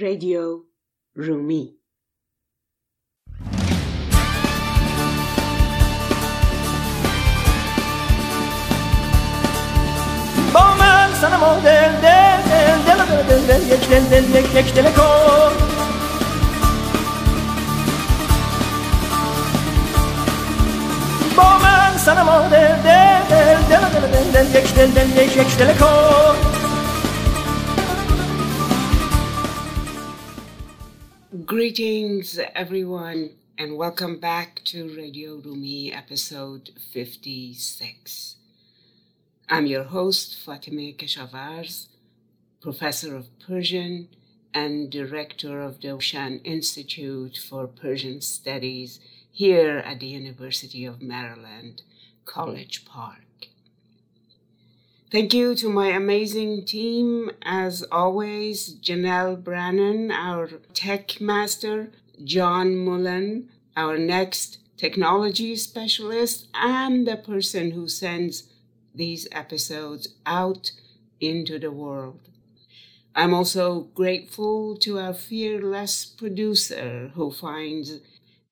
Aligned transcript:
Radio 0.00 0.64
Rumi 1.14 1.76
Bomen 10.50 11.14
sana 11.20 11.36
mol 11.36 11.60
del 11.60 11.92
del 12.00 12.40
del 12.48 12.84
del 12.86 13.04
del 13.06 13.26
del 13.28 13.68
del 13.68 14.08
del 14.08 14.08
del 14.08 14.32
yek 14.32 14.54
yek 14.54 14.72
telekom 14.72 15.52
Bomen 21.36 21.98
sana 21.98 22.24
mol 22.24 22.48
del 22.48 22.80
del 22.88 23.28
del 23.28 23.60
del 23.68 23.86
del 23.92 24.32
del 24.32 24.50
yek 24.56 24.74
del 24.74 24.94
del 24.94 25.14
yek 25.20 25.36
yek 25.36 25.56
telekom 25.58 26.51
Greetings, 31.52 32.38
everyone, 32.54 33.32
and 33.58 33.76
welcome 33.76 34.18
back 34.18 34.62
to 34.64 34.96
Radio 34.96 35.34
Rumi 35.34 35.92
episode 35.92 36.70
56. 36.94 38.36
I'm 39.50 39.66
your 39.66 39.82
host, 39.84 40.34
Fatemeh 40.46 40.96
Keshavarz, 40.96 41.88
professor 42.62 43.14
of 43.14 43.38
Persian 43.38 44.08
and 44.54 44.90
director 44.90 45.60
of 45.60 45.82
the 45.82 45.90
Roshan 45.90 46.40
Institute 46.42 47.36
for 47.36 47.66
Persian 47.66 48.22
Studies 48.22 48.98
here 49.30 49.76
at 49.76 50.00
the 50.00 50.06
University 50.06 50.86
of 50.86 51.02
Maryland, 51.02 51.82
College 52.24 52.86
Park. 52.86 53.31
Thank 55.12 55.34
you 55.34 55.54
to 55.56 55.68
my 55.68 55.88
amazing 55.88 56.64
team, 56.64 57.32
as 57.42 57.82
always, 57.92 58.74
Janelle 58.76 59.44
Brannon, 59.44 60.10
our 60.10 60.48
tech 60.72 61.20
master, 61.20 61.90
John 62.24 62.74
Mullen, 62.78 63.50
our 63.76 63.98
next 63.98 64.56
technology 64.78 65.54
specialist, 65.56 66.48
and 66.54 67.06
the 67.06 67.18
person 67.18 67.72
who 67.72 67.88
sends 67.88 68.44
these 68.94 69.28
episodes 69.32 70.08
out 70.24 70.72
into 71.20 71.58
the 71.58 71.70
world. 71.70 72.18
I'm 73.14 73.34
also 73.34 73.88
grateful 73.94 74.78
to 74.78 74.98
our 74.98 75.12
fearless 75.12 76.06
producer 76.06 77.10
who 77.14 77.30
finds 77.30 77.98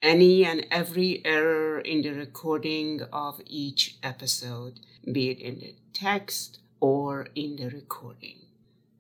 any 0.03 0.45
and 0.45 0.67
every 0.71 1.23
error 1.25 1.81
in 1.81 2.03
the 2.03 2.11
recording 2.11 3.01
of 3.11 3.41
each 3.47 3.97
episode, 4.03 4.79
be 5.05 5.31
it 5.31 5.39
in 5.39 5.61
the 5.61 5.75
text 5.93 6.59
or 6.81 7.29
in 7.35 7.57
the 7.57 7.69
recording. 7.69 8.39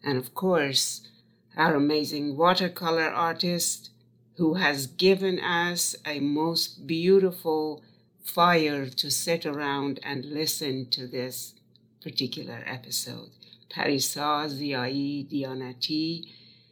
And 0.02 0.18
of 0.18 0.34
course, 0.34 1.08
our 1.56 1.74
amazing 1.74 2.36
watercolor 2.36 3.08
artist 3.08 3.90
who 4.36 4.54
has 4.54 4.86
given 4.86 5.38
us 5.38 5.94
a 6.06 6.20
most 6.20 6.86
beautiful 6.86 7.82
fire 8.22 8.86
to 8.86 9.10
sit 9.10 9.44
around 9.44 10.00
and 10.02 10.24
listen 10.24 10.88
to 10.90 11.06
this 11.06 11.54
particular 12.02 12.62
episode. 12.66 13.30
Parisa 13.70 14.48
Ziai 14.48 15.28
Dianati, 15.30 16.24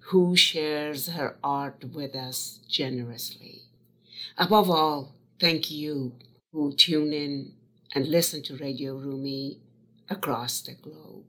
who 0.09 0.35
shares 0.35 1.09
her 1.09 1.37
art 1.45 1.85
with 1.93 2.15
us 2.15 2.61
generously. 2.69 3.63
Above 4.37 4.71
all, 4.71 5.15
thank 5.39 5.71
you 5.71 6.13
who 6.53 6.73
tune 6.73 7.13
in 7.13 7.53
and 7.95 8.07
listen 8.09 8.43
to 8.43 8.57
Radio 8.57 8.97
Rumi 8.97 9.59
across 10.09 10.61
the 10.61 10.75
globe. 10.75 11.25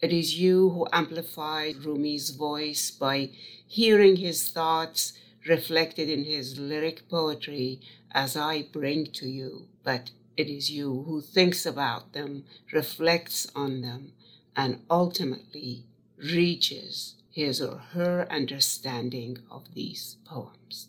It 0.00 0.12
is 0.12 0.38
you 0.38 0.70
who 0.70 0.86
amplify 0.92 1.72
Rumi's 1.80 2.30
voice 2.30 2.90
by 2.90 3.30
hearing 3.66 4.16
his 4.16 4.48
thoughts 4.48 5.12
reflected 5.48 6.08
in 6.08 6.24
his 6.24 6.58
lyric 6.58 7.08
poetry 7.08 7.80
as 8.12 8.36
I 8.36 8.62
bring 8.62 9.06
to 9.12 9.28
you, 9.28 9.68
but 9.84 10.10
it 10.36 10.48
is 10.48 10.70
you 10.70 11.04
who 11.06 11.20
thinks 11.20 11.64
about 11.66 12.12
them, 12.12 12.44
reflects 12.72 13.46
on 13.54 13.82
them, 13.82 14.12
and 14.56 14.80
ultimately 14.90 15.84
reaches 16.16 17.14
his 17.30 17.60
or 17.60 17.78
her 17.92 18.26
understanding 18.30 19.38
of 19.50 19.74
these 19.74 20.16
poems. 20.24 20.88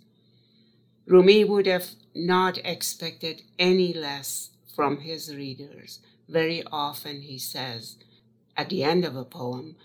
Rumi 1.05 1.43
would 1.43 1.65
have 1.65 1.91
not 2.15 2.57
expected 2.63 3.43
any 3.59 3.93
less 3.93 4.49
from 4.75 5.01
his 5.01 5.33
readers 5.35 5.99
very 6.27 6.63
often 6.71 7.21
he 7.21 7.37
says 7.37 7.97
at 8.55 8.69
the 8.69 8.83
end 8.83 9.03
of 9.03 9.15
a 9.15 9.25
poem, 9.25 9.75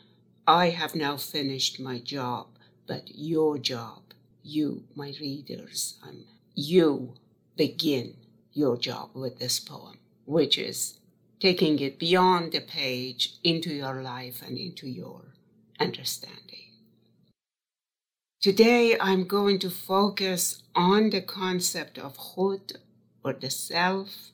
I 0.47 0.71
have 0.71 0.95
now 0.95 1.17
finished 1.17 1.81
my 1.81 1.99
job, 1.99 2.49
but 2.87 3.11
your 3.15 3.59
job, 3.59 4.03
you, 4.43 4.85
my 4.95 5.15
readers, 5.21 5.99
um, 6.03 6.25
you 6.55 7.15
begin 7.57 8.17
your 8.53 8.77
job 8.77 9.11
with 9.15 9.39
this 9.39 9.59
poem, 9.59 9.99
which 10.27 10.59
is 10.59 10.99
taking 11.41 11.79
it 11.79 11.99
beyond 11.99 12.53
the 12.53 12.61
page 12.61 13.39
into 13.43 13.73
your 13.73 14.03
life 14.03 14.43
and 14.47 14.59
into 14.59 14.87
your 14.87 15.23
understanding. 15.81 16.65
Today, 18.41 18.97
I'm 19.01 19.25
going 19.25 19.59
to 19.61 19.71
focus 19.71 20.63
on 20.75 21.11
the 21.11 21.23
concept 21.23 21.99
of 21.99 22.17
khud 22.17 22.77
or 23.25 23.33
the 23.33 23.51
self 23.51 24.33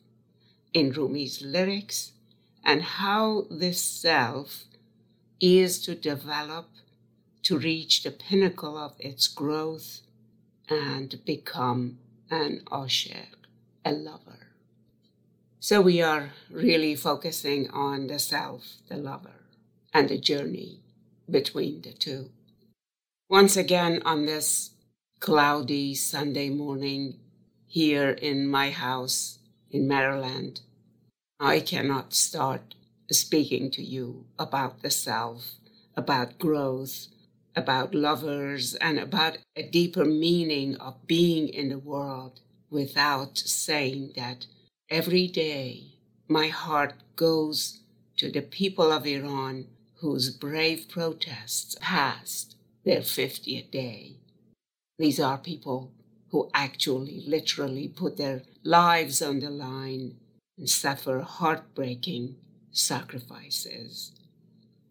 in 0.75 0.93
Rumi's 0.93 1.41
lyrics 1.41 2.13
and 2.65 2.83
how 2.83 3.47
this 3.49 3.81
self 3.81 4.65
is 5.41 5.81
to 5.83 5.95
develop 5.95 6.69
to 7.45 7.59
reach 7.59 8.03
the 8.03 8.11
pinnacle 8.11 8.77
of 8.77 8.95
its 8.99 9.29
growth 9.29 10.01
and 10.69 11.25
become 11.25 11.99
an 12.31 12.63
osher, 12.67 13.27
a 13.85 13.93
lover. 13.93 14.49
So 15.61 15.81
we 15.81 16.03
are 16.03 16.31
really 16.51 16.95
focusing 16.95 17.71
on 17.71 18.09
the 18.09 18.19
self, 18.19 18.77
the 18.89 18.97
lover, 18.97 19.45
and 19.93 20.09
the 20.09 20.19
journey 20.19 20.81
between 21.31 21.83
the 21.83 21.93
two. 21.93 22.31
Once 23.29 23.57
again, 23.57 24.03
on 24.05 24.27
this 24.27 24.71
cloudy 25.21 25.95
Sunday 25.95 26.51
morning 26.51 27.19
here 27.67 28.11
in 28.11 28.47
my 28.47 28.71
house 28.71 29.39
in 29.75 29.89
Maryland, 29.89 30.61
I 31.41 31.59
cannot 31.59 32.15
start 32.15 32.77
speaking 33.11 33.73
to 33.73 33.83
you 33.83 34.25
about 34.39 34.83
the 34.83 34.91
self, 34.91 35.57
about 35.97 36.39
growth, 36.39 37.09
about 37.57 37.93
lovers, 37.93 38.77
and 38.77 39.01
about 39.01 39.39
a 39.57 39.65
deeper 39.69 40.05
meaning 40.05 40.77
of 40.77 41.05
being 41.09 41.49
in 41.49 41.71
the 41.71 41.79
world 41.79 42.41
without 42.71 43.37
saying 43.37 44.13
that 44.15 44.47
every 44.89 45.27
day 45.27 45.95
my 46.29 46.47
heart 46.47 46.95
goes 47.17 47.81
to 48.17 48.31
the 48.31 48.43
people 48.43 48.93
of 48.93 49.05
Iran 49.07 49.67
whose 49.97 50.31
brave 50.31 50.87
protests 50.89 51.75
passed 51.81 52.55
their 52.85 53.01
50th 53.01 53.73
day. 53.73 54.19
These 55.01 55.19
are 55.19 55.39
people 55.39 55.91
who 56.31 56.49
actually 56.55 57.25
literally 57.27 57.89
put 57.89 58.17
their 58.17 58.43
lives 58.65 59.21
on 59.21 59.41
the 59.41 59.51
line 59.51 60.17
and 60.59 60.69
suffer 60.69 61.21
heartbreaking 61.21 62.37
sacrifices 62.71 64.13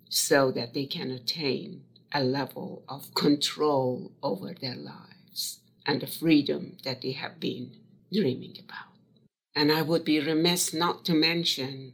so 0.10 0.52
that 0.52 0.74
they 0.74 0.86
can 0.86 1.12
attain 1.12 1.84
a 2.14 2.24
level 2.24 2.84
of 2.88 3.14
control 3.16 4.12
over 4.22 4.54
their 4.54 4.76
lives 4.76 5.60
and 5.86 6.02
the 6.02 6.08
freedom 6.08 6.78
that 6.84 7.02
they 7.02 7.12
have 7.12 7.40
been 7.40 7.72
dreaming 8.12 8.56
about. 8.64 8.94
And 9.56 9.72
I 9.72 9.82
would 9.82 10.06
be 10.06 10.20
remiss 10.20 10.74
not 10.74 11.04
to 11.06 11.14
mention 11.14 11.94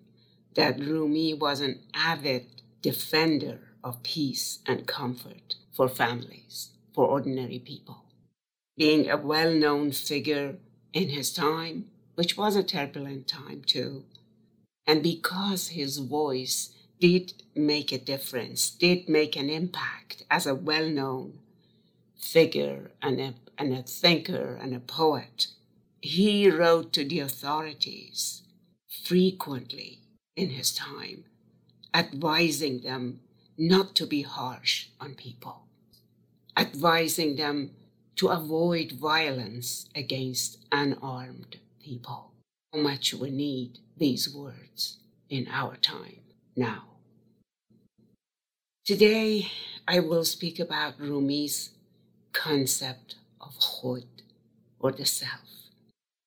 that 0.55 0.79
Rumi 0.79 1.33
was 1.33 1.61
an 1.61 1.79
avid 1.93 2.45
defender 2.81 3.59
of 3.83 4.03
peace 4.03 4.59
and 4.67 4.85
comfort 4.85 5.55
for 5.71 5.87
families, 5.87 6.71
for 6.93 7.05
ordinary 7.05 7.59
people 7.59 8.03
being 8.79 9.09
a 9.09 9.17
well 9.17 9.53
known 9.53 9.91
figure 9.91 10.55
in 10.93 11.09
his 11.09 11.33
time, 11.33 11.85
which 12.15 12.37
was 12.37 12.55
a 12.55 12.63
turbulent 12.63 13.27
time 13.27 13.63
too. 13.65 14.03
And 14.87 15.03
because 15.03 15.69
his 15.69 15.97
voice 15.97 16.75
did 16.99 17.33
make 17.55 17.91
a 17.91 17.97
difference, 17.97 18.69
did 18.69 19.07
make 19.07 19.35
an 19.35 19.49
impact 19.49 20.23
as 20.29 20.45
a 20.45 20.55
well 20.55 20.89
known 20.89 21.39
figure 22.17 22.91
and 23.01 23.19
a, 23.19 23.33
and 23.57 23.73
a 23.73 23.83
thinker 23.83 24.57
and 24.61 24.75
a 24.75 24.79
poet, 24.79 25.47
he 26.01 26.49
wrote 26.49 26.93
to 26.93 27.03
the 27.03 27.19
authorities 27.19 28.43
frequently 29.05 29.99
in 30.35 30.49
his 30.49 30.73
time, 30.73 31.25
advising 31.93 32.81
them 32.81 33.19
not 33.57 33.95
to 33.95 34.05
be 34.05 34.21
harsh 34.21 34.87
on 34.99 35.15
people, 35.15 35.67
advising 36.57 37.35
them 37.35 37.71
to 38.19 38.27
avoid 38.27 38.91
violence 38.91 39.87
against 39.95 40.57
unarmed 40.73 41.55
people. 41.81 42.33
How 42.73 42.81
much 42.81 43.13
we 43.13 43.29
need 43.29 43.79
these 43.95 44.35
words 44.35 44.97
in 45.29 45.47
our 45.49 45.77
time 45.77 46.19
now. 46.53 46.83
Today, 48.85 49.47
I 49.87 50.01
will 50.01 50.25
speak 50.25 50.59
about 50.59 50.99
Rumi's 50.99 51.69
concept 52.33 53.15
of 53.39 53.57
khud 53.57 54.07
or 54.81 54.91
the 54.91 55.05
self. 55.05 55.47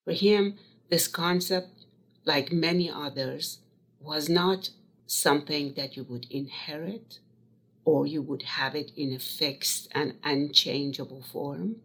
For 0.03 0.13
him, 0.13 0.57
this 0.89 1.07
concept, 1.07 1.85
like 2.25 2.51
many 2.51 2.89
others, 2.89 3.59
was 3.99 4.27
not 4.27 4.71
something 5.05 5.75
that 5.75 5.95
you 5.95 6.05
would 6.05 6.25
inherit 6.31 7.19
or 7.85 8.07
you 8.07 8.21
would 8.21 8.43
have 8.43 8.75
it 8.75 8.91
in 8.95 9.13
a 9.13 9.19
fixed 9.19 9.87
and 9.91 10.15
unchangeable 10.23 11.21
form. 11.21 11.77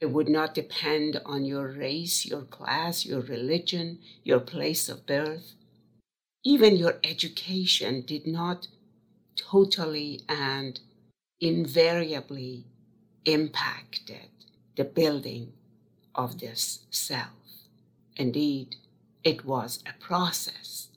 It 0.00 0.06
would 0.06 0.28
not 0.28 0.54
depend 0.54 1.20
on 1.26 1.44
your 1.44 1.68
race, 1.68 2.24
your 2.24 2.42
class, 2.42 3.04
your 3.04 3.20
religion, 3.20 3.98
your 4.24 4.40
place 4.40 4.88
of 4.88 5.06
birth. 5.06 5.54
Even 6.42 6.76
your 6.76 6.98
education 7.04 8.02
did 8.06 8.26
not 8.26 8.68
totally 9.36 10.20
and 10.28 10.80
invariably 11.40 12.64
impacted 13.24 14.28
the 14.76 14.84
building 14.84 15.52
of 16.14 16.40
this 16.40 16.86
self. 16.90 17.28
Indeed, 18.16 18.76
it 19.22 19.44
was 19.44 19.82
a 19.86 20.02
process, 20.02 20.88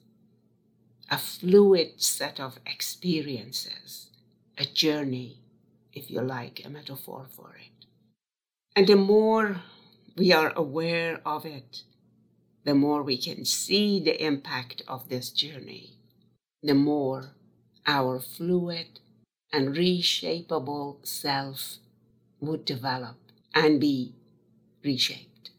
a 1.10 1.18
fluid 1.18 2.02
set 2.02 2.40
of 2.40 2.58
experiences, 2.66 4.10
a 4.58 4.64
journey, 4.64 5.38
if 5.92 6.10
you 6.10 6.20
like, 6.20 6.62
a 6.64 6.68
metaphor 6.68 7.26
for 7.30 7.54
it. 7.56 7.86
And 8.76 8.86
the 8.86 8.96
more 8.96 9.62
we 10.16 10.32
are 10.32 10.52
aware 10.54 11.20
of 11.24 11.44
it, 11.44 11.82
the 12.64 12.74
more 12.74 13.02
we 13.02 13.16
can 13.16 13.44
see 13.44 14.00
the 14.00 14.24
impact 14.24 14.82
of 14.88 15.08
this 15.08 15.30
journey, 15.30 15.98
the 16.62 16.74
more 16.74 17.30
our 17.86 18.18
fluid 18.18 19.00
and 19.52 19.76
reshapable 19.76 21.06
self 21.06 21.76
would 22.40 22.64
develop 22.64 23.16
and 23.54 23.80
be 23.80 24.14
reshaped. 24.82 25.50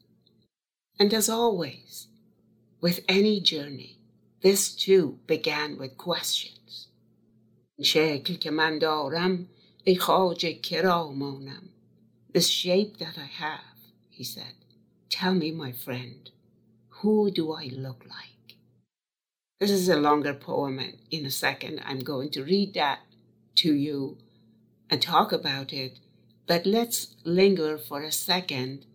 And 1.00 1.14
as 1.14 1.30
always, 1.30 2.08
with 2.82 3.02
any 3.08 3.40
journey, 3.40 4.00
this 4.42 4.76
too 4.76 5.20
began 5.28 5.78
with 5.78 5.98
questions. 5.98 6.85
شکل 7.83 8.35
که 8.35 8.51
من 8.51 8.79
دارم 8.79 9.49
ای 9.85 9.97
خواجه 9.97 10.53
کرا 10.53 11.13
مانم. 11.13 11.63
This 12.33 12.49
shape 12.49 12.99
that 12.99 13.19
I 13.19 13.29
have, 13.45 13.77
he 14.11 14.25
said, 14.25 14.55
tell 15.09 15.35
me, 15.35 15.51
my 15.51 15.73
friend, 15.73 16.31
who 16.99 17.31
do 17.31 17.53
I 17.53 17.67
look 17.87 18.05
like? 18.05 18.57
This 19.59 19.71
is 19.71 19.89
a 19.89 19.97
longer 19.97 20.35
poem, 20.35 20.79
and 20.79 20.97
in 21.11 21.27
a 21.27 21.31
second 21.31 21.83
I'm 21.85 22.01
going 22.01 22.31
to 22.31 22.45
read 22.45 22.75
that 22.75 23.01
to 23.57 23.75
you 23.75 24.19
and 24.89 25.03
talk 25.03 25.33
about 25.33 25.73
it. 25.73 25.99
But 26.47 26.67
let's 26.67 27.15
linger 27.25 27.77
for 27.79 28.03
a 28.03 28.13
second 28.13 28.87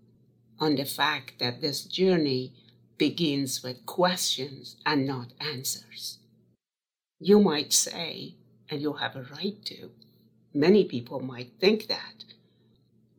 on 0.60 0.76
the 0.76 0.86
fact 0.86 1.40
that 1.40 1.62
this 1.62 1.84
journey 1.84 2.54
begins 2.98 3.64
with 3.64 3.86
questions 3.86 4.78
and 4.86 5.06
not 5.06 5.34
answers. 5.40 6.20
You 7.20 7.40
might 7.40 7.74
say, 7.74 8.36
and 8.71 8.81
you'll 8.81 8.95
have 8.95 9.17
a 9.17 9.27
right 9.37 9.63
to, 9.65 9.91
many 10.55 10.85
people 10.85 11.21
might 11.21 11.53
think 11.59 11.89
that. 11.89 12.25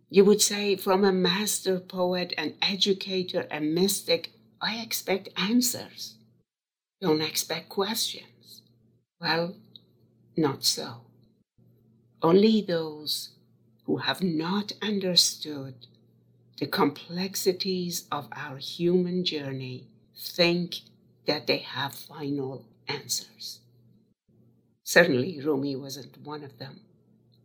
You 0.09 0.25
would 0.25 0.41
say, 0.41 0.75
from 0.75 1.03
a 1.03 1.13
master 1.13 1.79
poet, 1.79 2.33
an 2.37 2.55
educator, 2.61 3.47
a 3.51 3.59
mystic, 3.59 4.31
I 4.61 4.77
expect 4.81 5.29
answers. 5.37 6.15
Don't 6.99 7.21
expect 7.21 7.69
questions. 7.69 8.61
Well, 9.19 9.55
not 10.37 10.63
so. 10.63 11.01
Only 12.21 12.61
those 12.61 13.29
who 13.85 13.97
have 13.97 14.21
not 14.21 14.73
understood 14.81 15.87
the 16.59 16.67
complexities 16.67 18.05
of 18.11 18.27
our 18.33 18.57
human 18.57 19.25
journey 19.25 19.87
think 20.15 20.81
that 21.25 21.47
they 21.47 21.57
have 21.57 21.95
final 21.95 22.65
answers. 22.87 23.61
Certainly, 24.91 25.39
Rumi 25.39 25.77
wasn't 25.77 26.17
one 26.21 26.43
of 26.43 26.57
them. 26.57 26.81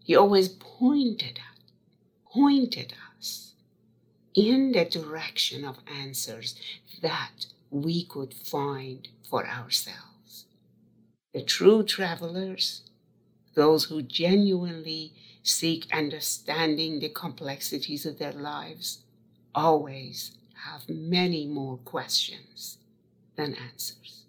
He 0.02 0.16
always 0.16 0.48
pointed 0.48 1.38
at, 1.38 1.62
pointed 2.32 2.92
us 3.16 3.52
in 4.34 4.72
the 4.72 4.84
direction 4.84 5.64
of 5.64 5.78
answers 5.86 6.56
that 7.02 7.46
we 7.70 8.02
could 8.02 8.34
find 8.34 9.06
for 9.22 9.46
ourselves. 9.46 10.46
The 11.32 11.44
true 11.44 11.84
travelers, 11.84 12.82
those 13.54 13.84
who 13.84 14.02
genuinely 14.02 15.12
seek 15.44 15.86
understanding 15.92 16.98
the 16.98 17.10
complexities 17.10 18.04
of 18.04 18.18
their 18.18 18.32
lives, 18.32 19.04
always 19.54 20.32
have 20.64 20.88
many 20.88 21.46
more 21.46 21.76
questions 21.76 22.78
than 23.36 23.54
answers. 23.54 24.24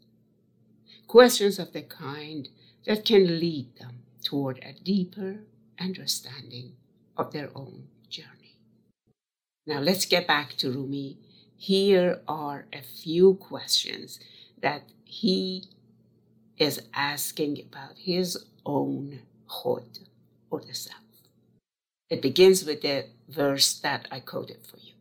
Questions 1.07 1.57
of 1.57 1.73
the 1.73 1.81
kind 1.81 2.49
that 2.87 3.03
can 3.03 3.39
lead 3.39 3.75
them 3.77 3.99
toward 4.23 4.57
a 4.59 4.73
deeper 4.81 5.41
understanding 5.79 6.71
of 7.17 7.33
their 7.33 7.49
own 7.53 7.83
journey. 8.09 8.57
Now, 9.67 9.79
let's 9.79 10.05
get 10.05 10.25
back 10.25 10.55
to 10.57 10.71
Rumi. 10.71 11.17
Here 11.57 12.21
are 12.27 12.65
a 12.71 12.81
few 12.81 13.35
questions 13.35 14.19
that 14.61 14.83
he 15.03 15.65
is 16.57 16.81
asking 16.93 17.59
about 17.67 17.97
his 17.97 18.45
own 18.65 19.19
khud 19.49 19.99
or 20.49 20.61
the 20.61 20.73
self. 20.73 21.01
It 22.09 22.21
begins 22.21 22.63
with 22.63 22.81
the 22.81 23.07
verse 23.27 23.73
that 23.79 24.07
I 24.09 24.21
quoted 24.21 24.65
for 24.65 24.77
you. 24.77 24.93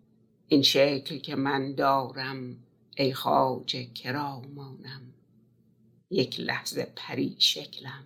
In 0.50 0.62
شکل 0.62 1.18
که 1.18 1.36
من 1.36 1.74
دارم 1.74 2.56
ای 2.96 3.14
خواجه 3.14 3.84
کرامانم 3.84 5.15
یک 6.09 6.39
لحظه 6.39 6.93
پری 6.95 7.35
شکلم 7.39 8.03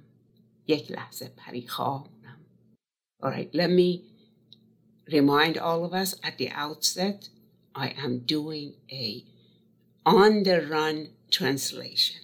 یک 0.67 0.91
لحظه 0.91 1.31
پری 1.37 1.67
خانم 1.67 2.09
All 3.23 3.31
right, 3.31 3.53
let 3.53 3.71
me 3.71 4.03
remind 5.07 5.57
all 5.57 5.83
of 5.85 5.93
us 5.93 6.15
at 6.21 6.37
the 6.37 6.49
outset, 6.49 7.29
I 7.73 7.87
am 8.05 8.19
doing 8.19 8.73
a 8.91 9.25
on 10.05 10.43
the 10.43 10.61
run 10.61 11.09
translation. 11.31 12.21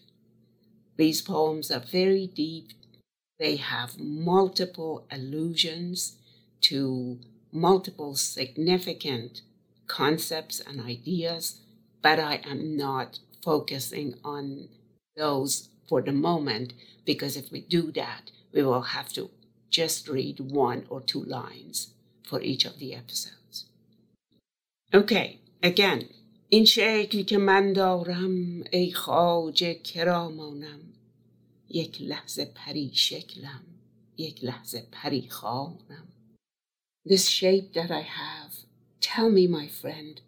These 0.97 1.21
poems 1.23 1.71
are 1.71 1.79
very 1.79 2.27
deep. 2.27 2.69
They 3.39 3.55
have 3.55 3.99
multiple 3.99 5.07
allusions 5.09 6.17
to 6.69 7.19
multiple 7.51 8.15
significant 8.15 9.41
concepts 9.87 10.59
and 10.59 10.79
ideas, 10.79 11.61
but 12.01 12.19
I 12.19 12.35
am 12.45 12.77
not 12.77 13.19
focusing 13.43 14.15
on 14.23 14.69
those 15.15 15.69
for 15.87 16.01
the 16.01 16.11
moment 16.11 16.73
because 17.05 17.35
if 17.37 17.51
we 17.51 17.61
do 17.61 17.91
that, 17.91 18.31
we 18.53 18.63
will 18.63 18.81
have 18.81 19.09
to 19.13 19.29
just 19.69 20.07
read 20.07 20.39
one 20.39 20.85
or 20.89 21.01
two 21.01 21.23
lines 21.23 21.93
for 22.23 22.41
each 22.41 22.65
of 22.65 22.79
the 22.79 22.93
episodes. 22.95 23.65
Okay, 24.93 25.39
again. 25.63 26.05
این 26.53 26.65
شکل 26.65 27.23
که 27.23 27.37
من 27.37 27.73
دارم 27.73 28.63
ای 28.71 28.91
خواجه 28.91 29.73
کرامانم 29.73 30.79
یک 31.69 32.01
لحظه 32.01 32.45
پری 32.45 32.91
شکلم 32.93 33.63
یک 34.17 34.43
لحظه 34.43 34.87
پری 34.91 35.29
خانم 35.29 36.07
this 37.03 37.27
shape 37.27 37.73
that 37.73 37.89
I 37.89 38.01
have. 38.01 38.53
Tell 38.99 39.29
me, 39.29 39.47
my 39.47 39.67
friend, 39.67 40.21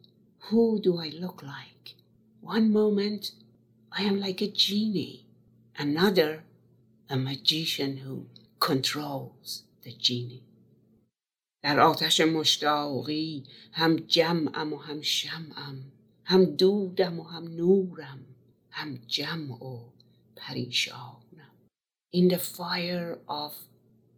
who 0.49 0.79
do 0.81 0.97
I 0.97 1.09
look 1.09 1.43
like? 1.43 1.93
One 2.41 2.71
moment, 2.71 3.31
I 3.91 4.03
am 4.03 4.19
like 4.19 4.41
a 4.41 4.47
genie. 4.47 5.25
Another, 5.77 6.43
a 7.09 7.15
magician 7.15 7.97
who 7.97 8.27
controls 8.59 9.63
the 9.83 9.91
genie. 9.91 10.43
در 11.63 11.79
آتش 11.79 12.21
مشتاقی 12.21 13.43
هم 13.71 13.95
جمعم 13.95 14.73
و 14.73 14.77
هم 14.77 15.01
شمعم 15.01 15.91
هم 16.23 16.45
دودم 16.45 17.19
و 17.19 17.23
هم 17.23 17.47
نورم 17.47 18.25
هم 18.69 18.99
جمع 19.07 19.63
و 19.63 19.79
پریشانم 20.35 21.19
In 22.15 22.27
the 22.27 22.39
fire 22.39 23.17
of 23.27 23.53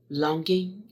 longing 0.10 0.84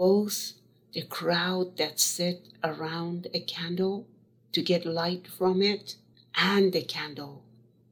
both 0.00 0.54
the 0.94 1.02
crowd 1.02 1.76
that 1.76 2.00
sit 2.00 2.48
around 2.64 3.28
a 3.34 3.40
candle 3.40 4.06
to 4.50 4.62
get 4.62 4.86
light 4.86 5.26
from 5.26 5.60
it 5.60 5.96
and 6.34 6.72
the 6.72 6.82
candle 6.82 7.43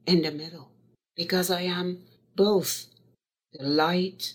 in 0.06 0.22
the 0.22 0.30
middle 0.30 0.70
because 1.16 1.50
I 1.50 1.62
am 1.62 2.04
both 2.36 2.86
the 3.52 3.64
light, 3.64 4.34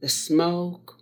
the 0.00 0.08
smoke, 0.08 0.98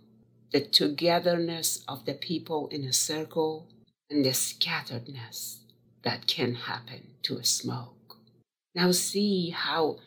the 0.51 0.61
togetherness 0.61 1.83
of 1.87 2.05
the 2.05 2.13
people 2.13 2.67
in 2.67 2.83
a 2.83 2.93
circle, 2.93 3.67
and 4.09 4.25
the 4.25 4.29
scatteredness 4.29 5.59
that 6.03 6.27
can 6.27 6.55
happen 6.55 7.07
to 7.23 7.37
a 7.37 7.43
smoke. 7.43 8.17
Now, 8.75 8.91
see 8.91 9.51
how, 9.51 9.97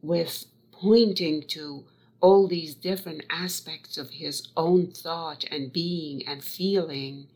with 0.00 0.46
pointing 0.72 1.42
to 1.48 1.84
all 2.20 2.48
these 2.48 2.74
different 2.74 3.24
aspects 3.30 3.98
of 3.98 4.10
his 4.10 4.48
own 4.56 4.86
thought 4.86 5.44
and 5.50 5.72
being 5.72 6.26
and 6.26 6.42
feeling, 6.42 7.28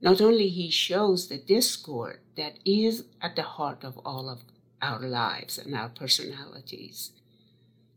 not 0.00 0.20
only 0.20 0.48
he 0.48 0.70
shows 0.70 1.28
the 1.28 1.38
discord 1.38 2.20
that 2.36 2.58
is 2.64 3.04
at 3.22 3.36
the 3.36 3.42
heart 3.42 3.84
of 3.84 3.98
all 4.04 4.28
of 4.28 4.42
our 4.80 5.00
lives 5.00 5.58
and 5.58 5.74
our 5.74 5.88
personalities, 5.88 7.12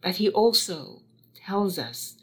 but 0.02 0.16
he 0.16 0.30
also 0.30 1.02
tells 1.36 1.78
us 1.78 2.18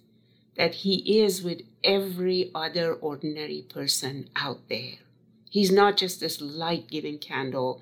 that 0.57 0.77
he 0.77 1.21
is 1.21 1.43
with 1.43 1.63
every 1.85 2.51
other 2.55 2.93
ordinary 2.93 3.63
person 3.63 4.29
out 4.35 4.69
there. 4.69 4.99
He's 5.49 5.71
not 5.71 5.97
just 5.97 6.21
this 6.21 6.41
light 6.41 6.89
giving 6.89 7.19
candle 7.19 7.81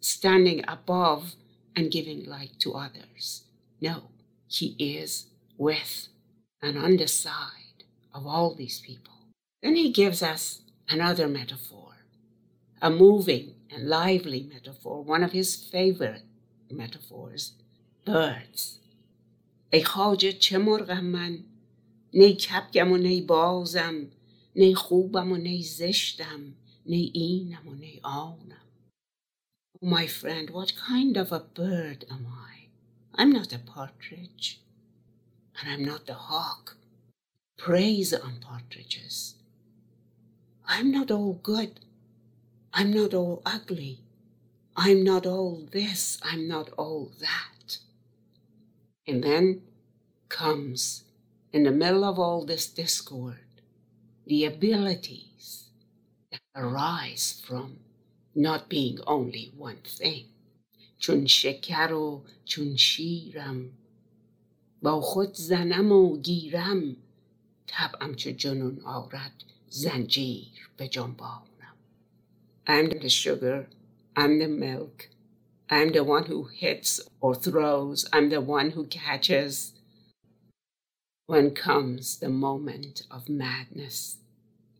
standing 0.00 0.64
above 0.68 1.34
and 1.74 1.90
giving 1.90 2.24
light 2.24 2.52
to 2.60 2.74
others. 2.74 3.42
No, 3.80 4.04
he 4.46 4.76
is 4.78 5.26
with 5.58 6.08
and 6.62 6.78
on 6.78 6.96
the 6.96 7.08
side 7.08 7.84
of 8.14 8.26
all 8.26 8.54
these 8.54 8.80
people. 8.80 9.12
Then 9.62 9.74
he 9.74 9.90
gives 9.92 10.22
us 10.22 10.62
another 10.88 11.26
metaphor, 11.26 11.96
a 12.80 12.88
moving 12.88 13.55
and 13.71 13.87
lively 13.87 14.41
metaphor, 14.53 15.03
one 15.03 15.23
of 15.23 15.31
his 15.31 15.49
favorite 15.73 16.23
metaphors 16.69 17.43
birds. 18.05 18.79
ای 19.73 19.83
خواجه 19.83 20.31
چه 20.31 20.57
مرغم 20.57 21.05
من 21.05 21.43
نی 22.13 22.33
کپگم 22.33 22.91
و 22.91 22.97
نی 22.97 23.21
بازم 23.21 24.07
نی 24.55 24.75
خوبم 24.75 25.31
و 25.31 25.37
نی 25.37 25.63
زشتم 25.63 26.53
نی 26.85 27.11
اینم 27.13 27.67
و 27.67 27.73
نی 27.73 27.99
آنم 28.03 28.57
Oh, 29.83 29.87
my 29.87 30.05
friend, 30.05 30.51
what 30.51 30.75
kind 30.75 31.17
of 31.17 31.31
a 31.31 31.39
bird 31.39 32.05
am 32.11 32.27
I? 32.27 32.67
I'm 33.15 33.31
not 33.31 33.51
a 33.51 33.57
partridge, 33.57 34.61
and 35.57 35.65
I'm 35.71 35.83
not 35.83 36.05
the 36.05 36.19
hawk. 36.29 36.77
Praise 37.57 38.13
on 38.13 38.33
partridges. 38.39 39.35
I'm 40.67 40.91
not 40.91 41.09
all 41.09 41.33
good. 41.33 41.79
I'm 42.75 42.91
not 42.93 43.13
all 43.13 43.41
ugly. 43.45 43.99
I'm 44.75 45.03
not 45.03 45.25
all 45.25 45.67
this. 45.71 46.19
I'm 46.23 46.47
not 46.47 46.69
all 46.77 47.11
that. 47.19 47.77
And 49.07 49.23
then 49.23 49.61
comes, 50.29 51.03
in 51.51 51.63
the 51.63 51.71
middle 51.71 52.03
of 52.03 52.17
all 52.17 52.45
this 52.45 52.67
discord, 52.67 53.61
the 54.25 54.45
abilities 54.45 55.69
that 56.31 56.41
arise 56.55 57.41
from 57.45 57.79
not 58.33 58.69
being 58.69 58.99
only 59.05 59.51
one 59.57 59.81
thing. 59.83 60.25
چون 61.01 61.27
شکر 61.27 61.93
و 61.93 62.23
چون 62.45 62.75
شیرم 62.75 63.69
با 64.81 65.01
خود 65.01 65.33
زنم 65.33 65.91
و 65.91 66.17
گیرم 66.17 66.95
طبعم 67.67 68.15
چو 68.15 68.31
جنون 68.31 68.79
آرد 68.79 69.43
زنجیر 69.69 70.69
به 70.77 70.87
جنبانم 70.87 71.44
I'm 72.68 72.88
the 72.88 73.08
sugar, 73.08 73.68
I'm 74.16 74.40
the 74.40 74.48
milk, 74.48 75.08
I'm 75.70 75.92
the 75.92 76.02
one 76.02 76.24
who 76.24 76.48
hits 76.52 77.00
or 77.20 77.36
throws, 77.36 78.08
I'm 78.12 78.28
the 78.28 78.40
one 78.40 78.70
who 78.70 78.86
catches. 78.86 79.72
When 81.26 81.52
comes 81.52 82.18
the 82.18 82.28
moment 82.28 83.02
of 83.08 83.28
madness, 83.28 84.16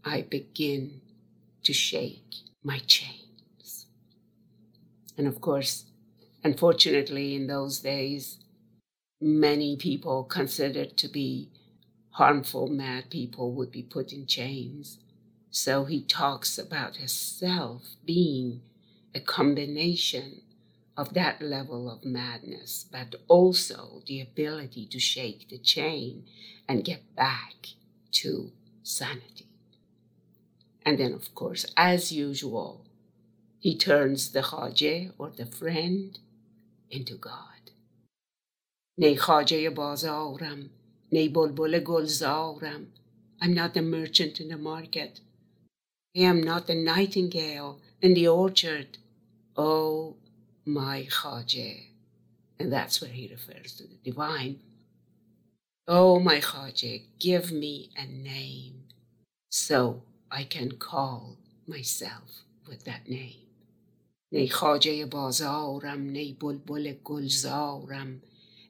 I 0.05 0.23
begin 0.23 1.01
to 1.63 1.73
shake 1.73 2.35
my 2.65 2.79
chains. 2.79 3.87
And 5.17 5.29
of 5.29 5.41
course, 5.41 5.85
unfortunately, 6.43 7.37
in 7.37 7.47
those 7.47 7.79
days, 7.79 8.39
many 9.21 9.77
people 9.77 10.25
considered 10.25 10.97
to 10.97 11.09
be 11.09 11.51
harmful, 12.11 12.67
mad 12.67 13.11
people 13.11 13.53
would 13.53 13.71
be 13.71 13.83
put 13.83 14.13
in 14.13 14.27
chains. 14.27 14.99
So 15.57 15.87
he 15.87 16.03
talks 16.03 16.59
about 16.59 16.97
himself 16.97 17.97
being 18.05 18.61
a 19.15 19.21
combination 19.21 20.43
of 20.99 21.15
that 21.15 21.41
level 21.41 21.91
of 21.91 22.05
madness, 22.05 22.85
but 22.93 23.15
also 23.27 24.03
the 24.07 24.21
ability 24.21 24.85
to 24.85 25.01
shake 25.01 25.49
the 25.49 25.57
chain 25.57 26.25
and 26.69 26.85
get 26.85 27.17
back 27.17 27.69
to 28.21 28.53
sanity. 28.83 29.49
And 30.85 30.99
then, 30.99 31.15
of 31.15 31.35
course, 31.35 31.65
as 31.75 32.13
usual, 32.13 32.85
he 33.59 33.79
turns 33.79 34.33
the 34.33 34.43
Khaje 34.43 35.13
or 35.17 35.31
the 35.31 35.47
friend 35.47 36.19
into 36.91 37.15
God. 37.15 37.71
Nei 38.99 39.17
Khaje 39.17 39.75
bazarem, 39.75 40.69
nei 41.11 41.29
bulbul 41.29 41.81
gulzarem. 41.81 42.89
I'm 43.41 43.55
not 43.55 43.75
a 43.79 43.81
merchant 43.81 44.39
in 44.39 44.51
the 44.51 44.59
market. 44.59 45.21
I 46.16 46.22
am 46.22 46.42
not 46.44 46.68
the 46.68 46.76
nightingale 46.76 47.80
in 48.02 48.14
the 48.14 48.28
orchard. 48.28 48.98
Oh, 49.56 50.18
my 50.66 51.08
Khaje. 51.10 51.88
And 52.60 52.72
that's 52.72 53.02
where 53.02 53.12
he 53.12 53.30
refers 53.30 53.74
to 53.78 53.84
the 53.84 53.96
divine. 54.04 54.60
Oh, 55.88 56.20
my 56.20 56.40
Khaje, 56.40 57.04
give 57.20 57.52
me 57.52 57.92
a 57.98 58.06
name 58.06 58.84
so 59.50 60.04
I 60.30 60.44
can 60.44 60.74
call 60.74 61.38
myself 61.68 62.44
with 62.68 62.84
that 62.86 63.08
name. 63.08 63.42
نی 64.34 64.50
خاجه 64.50 65.06
بازارم 65.06 66.02
نی 66.02 66.34
بلبل 66.34 66.94
گلزارم 67.04 68.22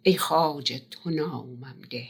ای 0.03 0.17
خاجه 0.17 0.79
تو 0.91 1.09
نامم 1.09 1.81
ده 1.89 2.07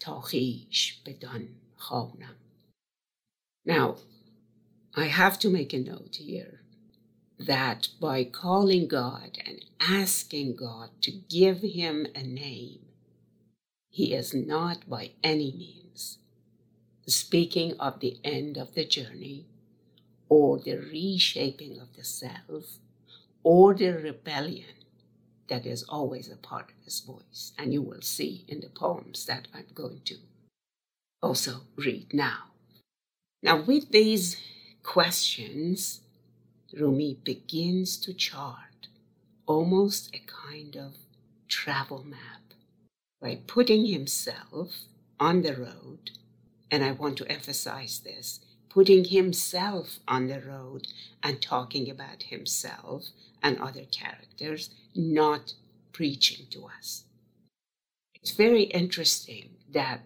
تا 0.00 0.20
خیش 0.20 1.02
بدان 1.06 1.48
خانم 1.76 2.36
Now, 3.68 3.96
I 4.95 5.05
have 5.05 5.39
to 5.39 5.49
make 5.49 5.73
a 5.73 5.79
note 5.79 6.17
here 6.17 6.61
that 7.37 7.89
by 8.01 8.23
calling 8.23 8.87
God 8.87 9.37
and 9.45 9.63
asking 9.79 10.55
God 10.55 10.89
to 11.01 11.11
give 11.11 11.61
him 11.61 12.07
a 12.15 12.23
name, 12.23 12.85
he 13.89 14.13
is 14.13 14.33
not 14.33 14.89
by 14.89 15.11
any 15.23 15.51
means 15.51 16.17
speaking 17.07 17.73
of 17.79 17.99
the 17.99 18.17
end 18.23 18.57
of 18.57 18.73
the 18.75 18.85
journey 18.85 19.45
or 20.27 20.59
the 20.59 20.77
reshaping 20.77 21.79
of 21.79 21.95
the 21.95 22.03
self 22.03 22.77
or 23.43 23.73
the 23.73 23.91
rebellion 23.91 24.75
that 25.47 25.65
is 25.65 25.83
always 25.83 26.31
a 26.31 26.35
part 26.35 26.69
of 26.69 26.83
his 26.83 26.99
voice. 26.99 27.53
And 27.57 27.73
you 27.73 27.81
will 27.81 28.01
see 28.01 28.45
in 28.47 28.61
the 28.61 28.69
poems 28.69 29.25
that 29.25 29.47
I'm 29.53 29.65
going 29.73 30.01
to 30.05 30.17
also 31.21 31.61
read 31.75 32.13
now. 32.13 32.51
Now, 33.41 33.61
with 33.61 33.91
these 33.91 34.37
questions, 34.83 36.01
Rumi 36.73 37.17
begins 37.23 37.97
to 37.97 38.13
chart 38.13 38.87
almost 39.45 40.13
a 40.13 40.21
kind 40.27 40.75
of 40.75 40.93
travel 41.47 42.03
map 42.03 42.53
by 43.21 43.39
putting 43.47 43.85
himself 43.85 44.83
on 45.19 45.41
the 45.41 45.55
road. 45.55 46.11
And 46.71 46.83
I 46.83 46.91
want 46.91 47.17
to 47.17 47.31
emphasize 47.31 47.99
this 47.99 48.39
putting 48.69 49.05
himself 49.05 49.99
on 50.07 50.27
the 50.27 50.39
road 50.39 50.87
and 51.23 51.41
talking 51.41 51.89
about 51.89 52.23
himself 52.23 53.07
and 53.41 53.59
other 53.59 53.83
characters, 53.91 54.69
not 54.95 55.53
preaching 55.91 56.45
to 56.51 56.65
us. 56.77 57.05
It's 58.21 58.31
very 58.31 58.63
interesting 58.63 59.49
that 59.71 60.01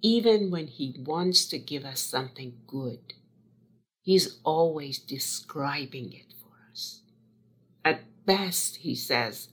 even 0.00 0.50
when 0.50 0.68
he 0.68 0.96
wants 1.04 1.44
to 1.46 1.58
give 1.58 1.84
us 1.84 2.00
something 2.00 2.54
good, 2.66 3.14
he's 4.08 4.38
always 4.42 4.98
describing 4.98 6.10
it 6.14 6.32
for 6.40 6.48
us. 6.72 7.02
At 7.84 8.00
best, 8.24 8.76
he 8.76 8.94
says, 8.94 9.48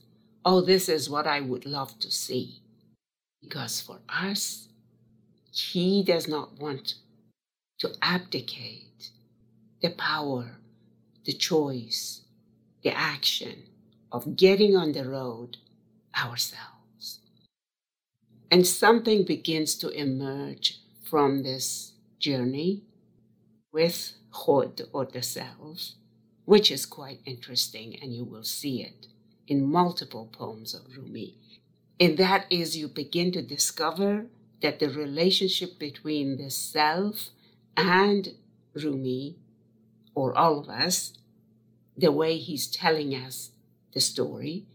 Oh, 0.46 0.62
this 0.62 0.88
is 0.88 1.10
what 1.10 1.26
I 1.26 1.42
would 1.42 1.66
love 1.66 1.98
to 1.98 2.10
see. 2.10 2.62
Because 3.42 3.82
for 3.82 3.98
us, 4.08 4.68
he 5.52 6.02
does 6.02 6.26
not 6.26 6.58
want 6.58 6.94
to 7.80 7.92
abdicate 8.00 9.10
the 9.82 9.90
power, 9.90 10.52
the 11.26 11.34
choice, 11.34 12.22
the 12.82 12.96
action 12.96 13.64
of 14.10 14.38
getting 14.38 14.74
on 14.74 14.92
the 14.92 15.06
road 15.06 15.58
ourselves. 16.16 17.20
And 18.50 18.66
something 18.66 19.24
begins 19.24 19.74
to 19.74 19.90
emerge 19.90 20.78
from 21.02 21.42
this 21.42 21.92
journey 22.18 22.84
with 23.70 24.14
Khod 24.36 24.82
or 24.92 25.06
the 25.06 25.22
self, 25.22 25.92
which 26.44 26.70
is 26.70 26.86
quite 26.86 27.20
interesting, 27.24 27.98
and 28.00 28.12
you 28.12 28.24
will 28.24 28.44
see 28.44 28.82
it 28.82 29.06
in 29.48 29.72
multiple 29.80 30.28
poems 30.30 30.74
of 30.74 30.96
Rumi. 30.96 31.34
And 31.98 32.18
that 32.18 32.46
is, 32.50 32.76
you 32.76 32.88
begin 32.88 33.32
to 33.32 33.42
discover 33.42 34.26
that 34.60 34.78
the 34.78 34.90
relationship 34.90 35.78
between 35.78 36.36
the 36.36 36.50
self 36.50 37.30
and 37.76 38.34
Rumi, 38.74 39.36
or 40.14 40.36
all 40.36 40.58
of 40.58 40.68
us, 40.68 41.14
the 41.96 42.12
way 42.12 42.36
he's 42.36 42.66
telling 42.66 43.14
us 43.14 43.52
the 43.94 44.00
story 44.00 44.66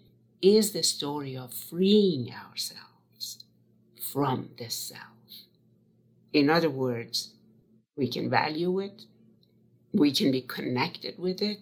is 0.42 0.72
the 0.72 0.84
story 0.84 1.38
of 1.38 1.54
freeing 1.54 2.34
ourselves 2.34 3.46
from 4.12 4.50
the 4.58 4.70
self. 4.70 5.02
In 6.34 6.50
other 6.50 6.70
words, 6.70 7.34
we 7.96 8.08
can 8.08 8.30
value 8.30 8.80
it, 8.80 9.04
we 9.93 10.13
can 10.13 10.31
be 10.31 10.43
connected 10.43 11.19
with 11.19 11.41
it, 11.43 11.59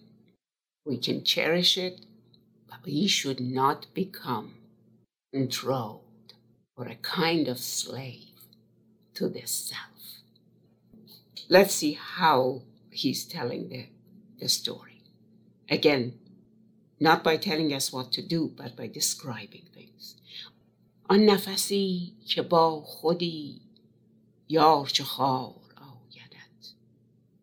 we 0.85 0.99
can 0.99 1.25
cherish 1.25 1.79
it, 1.79 2.01
but 2.69 2.79
we 2.85 3.07
should 3.07 3.41
not 3.41 3.87
become 3.95 4.55
controlled 5.33 6.35
or 6.77 6.87
a 6.87 6.97
kind 6.97 7.49
of 7.49 7.59
slave 7.59 8.35
to 9.15 9.29
this 9.29 9.51
self. 9.51 9.95
Let's 11.49 11.75
see 11.75 11.93
how 11.93 12.63
he's 12.91 13.25
telling 13.25 13.69
the, 13.69 13.87
the 14.41 14.49
story. 14.49 15.03
Again, 15.71 16.15
not 17.01 17.23
by 17.23 17.37
telling 17.37 17.73
us 17.73 17.93
what 17.93 18.13
to 18.13 18.23
do, 18.23 18.53
but 18.57 18.77
by 18.77 18.87
describing 18.87 19.67
things. 19.75 20.17
آن 21.09 21.21
نفسی 21.21 22.13
که 22.27 22.43
با 22.43 22.81
خودی 22.81 23.61
یار 24.49 24.87
چه 24.87 25.05
خار 25.05 25.55
آیدد 25.55 25.58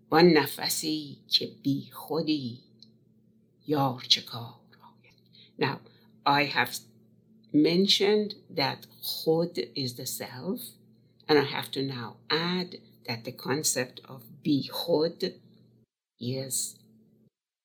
آن 0.09 0.25
نفسی 0.25 1.17
که 1.27 1.51
بی 1.63 1.88
خودی 1.91 2.59
یار 3.67 4.05
چه 4.07 4.21
کار 4.21 4.53
آید 4.81 5.15
Now, 5.59 5.79
I 6.25 6.45
have 6.45 6.79
mentioned 7.53 8.35
that 8.50 8.88
khud 9.01 9.55
is 9.75 9.95
the 9.95 10.05
self, 10.05 10.61
and 11.27 11.38
I 11.39 11.43
have 11.43 11.69
to 11.71 11.81
now 11.81 12.17
add 12.29 12.69
that 13.07 13.23
the 13.23 13.31
concept 13.31 14.01
of 14.13 14.43
be 14.43 14.69
khud 14.73 15.33
is 16.19 16.75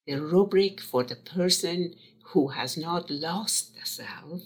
the 0.06 0.16
rubric 0.20 0.80
for 0.80 1.02
the 1.04 1.16
person 1.36 1.94
who 2.30 2.48
has 2.48 2.76
not 2.76 3.10
lost 3.10 3.74
the 3.76 3.86
self, 3.86 4.42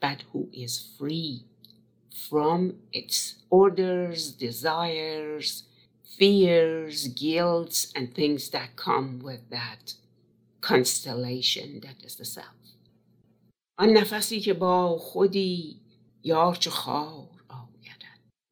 but 0.00 0.24
who 0.32 0.48
is 0.52 0.72
free 0.98 1.44
from 2.28 2.76
its 2.92 3.36
orders, 3.50 4.32
desires, 4.32 5.64
fears, 6.18 7.08
guilts, 7.08 7.92
and 7.94 8.14
things 8.14 8.50
that 8.50 8.76
come 8.76 9.20
with 9.20 9.50
that 9.50 9.94
constellation 10.60 11.80
that 11.80 12.04
is 12.04 12.16
the 12.16 12.24
self. 12.24 12.46
آن 13.78 13.88
نفسی 13.88 14.40
که 14.40 14.54
با 14.54 14.98
خودی 14.98 15.80
یار 16.22 16.54
چه 16.54 16.70
خار 16.70 17.34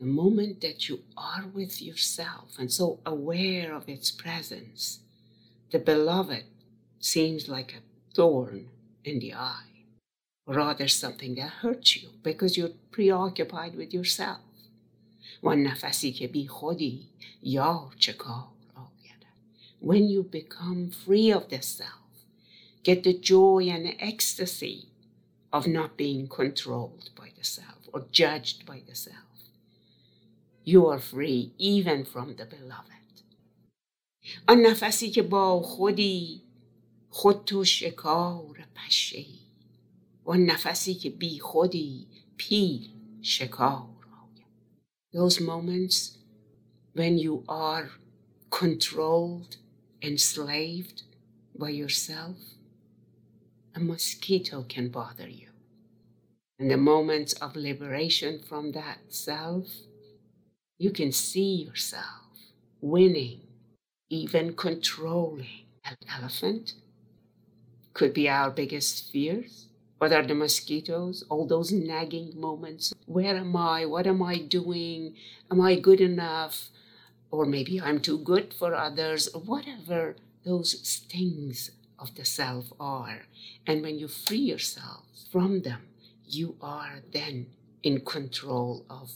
The 0.03 0.09
moment 0.09 0.63
that 0.63 0.89
you 0.89 1.05
are 1.17 1.47
with 1.47 1.81
yourself 1.81 2.59
and 2.59 2.73
so 2.73 2.99
aware 3.07 3.73
of 3.73 3.89
its 3.89 4.11
presence, 4.11 4.99
the 5.71 5.79
beloved 5.79 6.43
seems 6.99 7.49
like 7.49 7.73
a 7.73 7.85
thorn 8.13 8.69
in 9.05 9.21
the 9.21 9.33
eye, 9.33 9.85
or 10.45 10.57
rather 10.57 10.89
something 10.89 11.37
that 11.37 11.51
hurts 11.63 12.03
you 12.03 12.09
because 12.25 12.57
you're 12.57 12.81
preoccupied 12.91 13.77
with 13.77 13.95
yourself. 13.95 14.41
When 15.42 15.64
you 20.10 20.24
become 20.24 20.90
free 20.90 21.32
of 21.32 21.50
the 21.50 21.62
self, 21.62 21.92
get 22.84 23.04
the 23.04 23.14
joy 23.14 23.70
and 23.70 23.96
ecstasy 24.00 24.90
of 25.54 25.68
not 25.68 25.98
being 25.98 26.28
controlled 26.28 27.10
by 27.16 27.32
the 27.38 27.44
self 27.44 27.88
or 27.94 28.06
judged 28.12 28.66
by 28.66 28.82
the 28.88 28.96
self. 28.96 29.16
You 30.64 30.88
are 30.88 31.00
free 31.00 31.54
even 31.58 32.06
from 32.06 32.36
the 32.36 32.46
beloved. 32.46 32.94
آن 34.48 34.62
نفسی 34.62 35.10
که 35.10 35.22
با 35.22 35.62
خودی 35.62 36.42
خود 37.10 37.46
تو 37.46 37.64
شکار 37.64 38.68
پشه 38.76 39.26
و 40.26 40.34
نفسی 40.34 40.94
که 40.94 41.10
بی 41.10 41.40
خودی 41.40 42.08
پیل 42.38 42.90
شکار 43.22 43.97
Those 45.14 45.40
moments 45.40 46.18
when 46.94 47.18
you 47.18 47.44
are 47.48 47.92
controlled, 48.50 49.58
enslaved 50.02 51.04
by 51.58 51.70
yourself, 51.70 52.38
a 53.76 53.80
mosquito 53.80 54.66
can 54.68 54.90
bother 54.90 55.28
you. 55.28 55.48
And 56.60 56.72
the 56.72 56.78
moments 56.78 57.34
of 57.34 57.56
liberation 57.56 58.40
from 58.40 58.72
that 58.72 58.98
self, 59.10 59.68
you 60.78 60.92
can 60.92 61.12
see 61.12 61.64
yourself 61.64 62.26
winning 62.82 63.42
even 64.10 64.54
controlling 64.54 65.66
an 65.84 65.98
elephant 66.18 66.74
could 67.94 68.14
be 68.14 68.30
our 68.30 68.52
biggest 68.52 69.12
fears. 69.12 69.67
What 69.98 70.14
are 70.14 70.26
the 70.26 70.36
mosquitoes? 70.36 71.24
All 71.30 71.48
those 71.48 71.72
nagging 71.72 72.40
moments. 72.40 72.94
Where 73.06 73.36
am 73.36 73.56
I? 73.56 73.86
What 73.86 74.06
am 74.06 74.22
I 74.22 74.38
doing? 74.38 75.16
Am 75.50 75.60
I 75.60 75.80
good 75.80 76.02
enough? 76.02 76.70
Or 77.32 77.46
maybe 77.46 77.82
I'm 77.82 78.00
too 78.00 78.20
good 78.20 78.54
for 78.54 78.76
others, 78.76 79.28
whatever 79.34 80.16
those 80.46 80.88
stings 80.88 81.72
of 82.00 82.16
the 82.16 82.26
self 82.26 82.72
are. 82.80 83.24
And 83.66 83.82
when 83.82 83.98
you 83.98 84.08
free 84.08 84.38
yourself 84.38 85.06
from 85.32 85.62
them, 85.64 85.88
you 86.26 86.56
are 86.62 87.00
then 87.12 87.48
in 87.82 88.02
control 88.02 88.86
of 88.90 89.14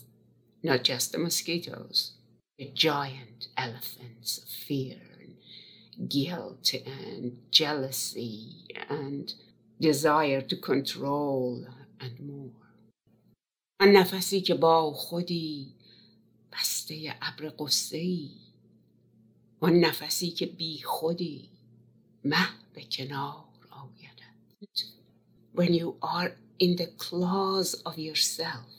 not 0.62 0.82
just 0.82 1.12
the 1.12 1.18
mosquitoes, 1.18 2.12
the 2.58 2.70
giant 2.74 3.48
elephants 3.56 4.38
of 4.38 4.48
fear 4.48 4.98
and 5.20 6.08
guilt 6.08 6.74
and 6.74 7.38
jealousy 7.50 8.66
and 8.88 9.34
desire 9.81 10.41
to 10.41 10.55
control 10.55 11.65
and 11.99 12.19
more. 12.19 12.51
آن 13.79 13.87
نفسی 13.91 14.41
که 14.41 14.53
با 14.53 14.91
خودی 14.91 15.73
بسته 16.51 17.15
ابر 17.21 17.53
قصه 17.59 17.97
ای 17.97 18.29
آن 19.59 19.73
نفسی 19.73 20.29
که 20.29 20.45
بی 20.45 20.81
خودی 20.81 21.49
مه 22.23 22.49
به 22.73 22.83
کنار 22.91 23.43
آیدد 23.69 24.33
when 25.55 25.73
you 25.73 25.95
are 26.01 26.31
in 26.59 26.75
the 26.75 26.87
claws 26.97 27.73
of 27.85 27.97
yourself 27.97 28.77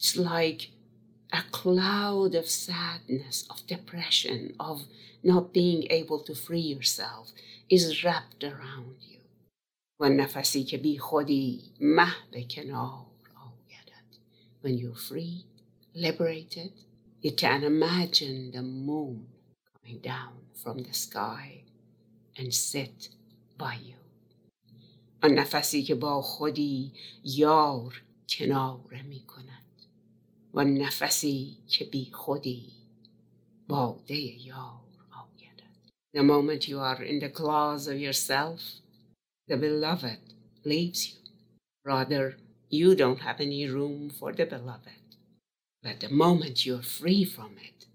it's 0.00 0.16
like 0.16 0.68
a 1.32 1.42
cloud 1.50 2.34
of 2.36 2.48
sadness, 2.48 3.44
of 3.50 3.66
depression, 3.66 4.54
of 4.60 4.84
not 5.22 5.52
being 5.52 5.86
able 5.90 6.20
to 6.20 6.34
free 6.34 6.60
yourself 6.60 7.32
is 7.68 8.04
wrapped 8.04 8.44
around 8.44 8.96
you. 9.00 9.17
When 9.99 10.15
nafasi 10.15 10.63
ke 10.63 10.79
bi 10.81 10.95
khodi 10.95 11.59
mah 11.81 12.13
When 14.61 14.77
you're 14.77 14.95
free, 14.95 15.45
liberated, 15.93 16.71
you 17.19 17.33
can 17.33 17.65
imagine 17.65 18.51
the 18.51 18.61
moon 18.61 19.27
coming 19.75 19.99
down 19.99 20.35
from 20.55 20.83
the 20.83 20.93
sky 20.93 21.63
and 22.37 22.53
sit 22.53 23.09
by 23.57 23.73
you. 23.73 23.95
آن 25.23 25.31
نفسی 25.33 25.83
که 25.83 25.95
با 25.95 26.21
خودی 26.21 26.91
یار 27.23 28.01
کناره 28.29 29.01
می 29.01 29.23
و 30.53 30.63
نفسی 30.63 31.57
که 31.67 31.85
بی 31.85 32.11
خودی 32.13 32.71
باده 33.67 34.15
یار 34.15 34.81
آیدد 35.11 35.63
The 36.13 36.23
moment 36.23 36.67
you 36.69 36.79
are 36.79 37.03
in 37.03 37.19
the 37.19 37.29
claws 37.29 37.87
of 37.87 37.99
yourself, 37.99 38.61
the 39.48 39.56
beloved 39.56 40.34
leaves 40.64 41.08
you. 41.08 41.18
Rather, 41.84 42.36
you 42.70 42.94
don't 42.94 43.20
have 43.20 43.40
any 43.40 43.68
room 43.68 44.10
for 44.10 44.32
the 44.32 44.46
beloved. 44.46 45.04
But 45.82 46.00
the 46.00 46.08
moment 46.08 46.64
you're 46.64 46.82
free 46.82 47.24
from 47.24 47.56
it, 47.62 47.86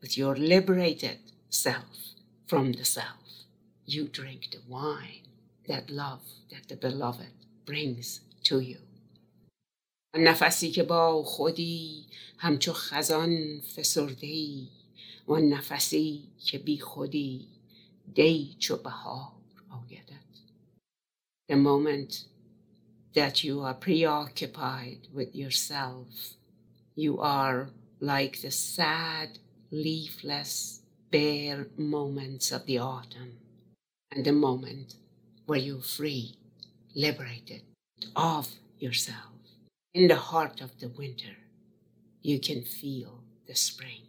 with 0.00 0.16
your 0.16 0.34
liberated 0.34 1.18
self 1.50 2.14
from 2.46 2.72
the 2.72 2.84
self, 2.84 3.44
you 3.84 4.08
drink 4.08 4.48
the 4.50 4.62
wine, 4.68 5.26
that 5.68 5.90
love 5.90 6.22
that 6.50 6.68
the 6.68 6.76
beloved 6.76 7.34
brings 7.66 8.20
to 8.44 8.60
you. 8.60 8.78
نفسی 10.18 10.70
که 10.70 10.82
با 10.82 11.22
خودی 11.22 12.06
همچو 12.38 12.72
خزان 12.72 13.60
فسرده 13.60 14.26
ای 14.26 14.68
و 15.28 15.36
نفسی 15.36 16.22
که 16.46 16.58
بی 16.58 16.78
خودی 16.78 17.48
دی 18.14 18.56
چو 18.58 18.76
بهار 18.76 19.28
آیدد 19.28 19.39
the 21.51 21.57
moment 21.57 22.27
that 23.13 23.43
you 23.43 23.59
are 23.59 23.73
preoccupied 23.73 25.09
with 25.13 25.35
yourself, 25.35 26.37
you 26.95 27.19
are 27.19 27.71
like 27.99 28.39
the 28.39 28.51
sad, 28.51 29.37
leafless, 29.69 30.81
bare 31.11 31.67
moments 31.75 32.53
of 32.53 32.65
the 32.65 32.77
autumn, 32.77 33.33
and 34.13 34.23
the 34.23 34.31
moment 34.31 34.95
where 35.45 35.59
you're 35.59 35.81
free, 35.81 36.37
liberated 36.95 37.63
of 38.15 38.47
yourself. 38.79 39.35
In 39.93 40.07
the 40.07 40.15
heart 40.15 40.61
of 40.61 40.79
the 40.79 40.87
winter, 40.87 41.35
you 42.21 42.39
can 42.39 42.61
feel 42.61 43.25
the 43.45 43.55
spring. 43.55 44.03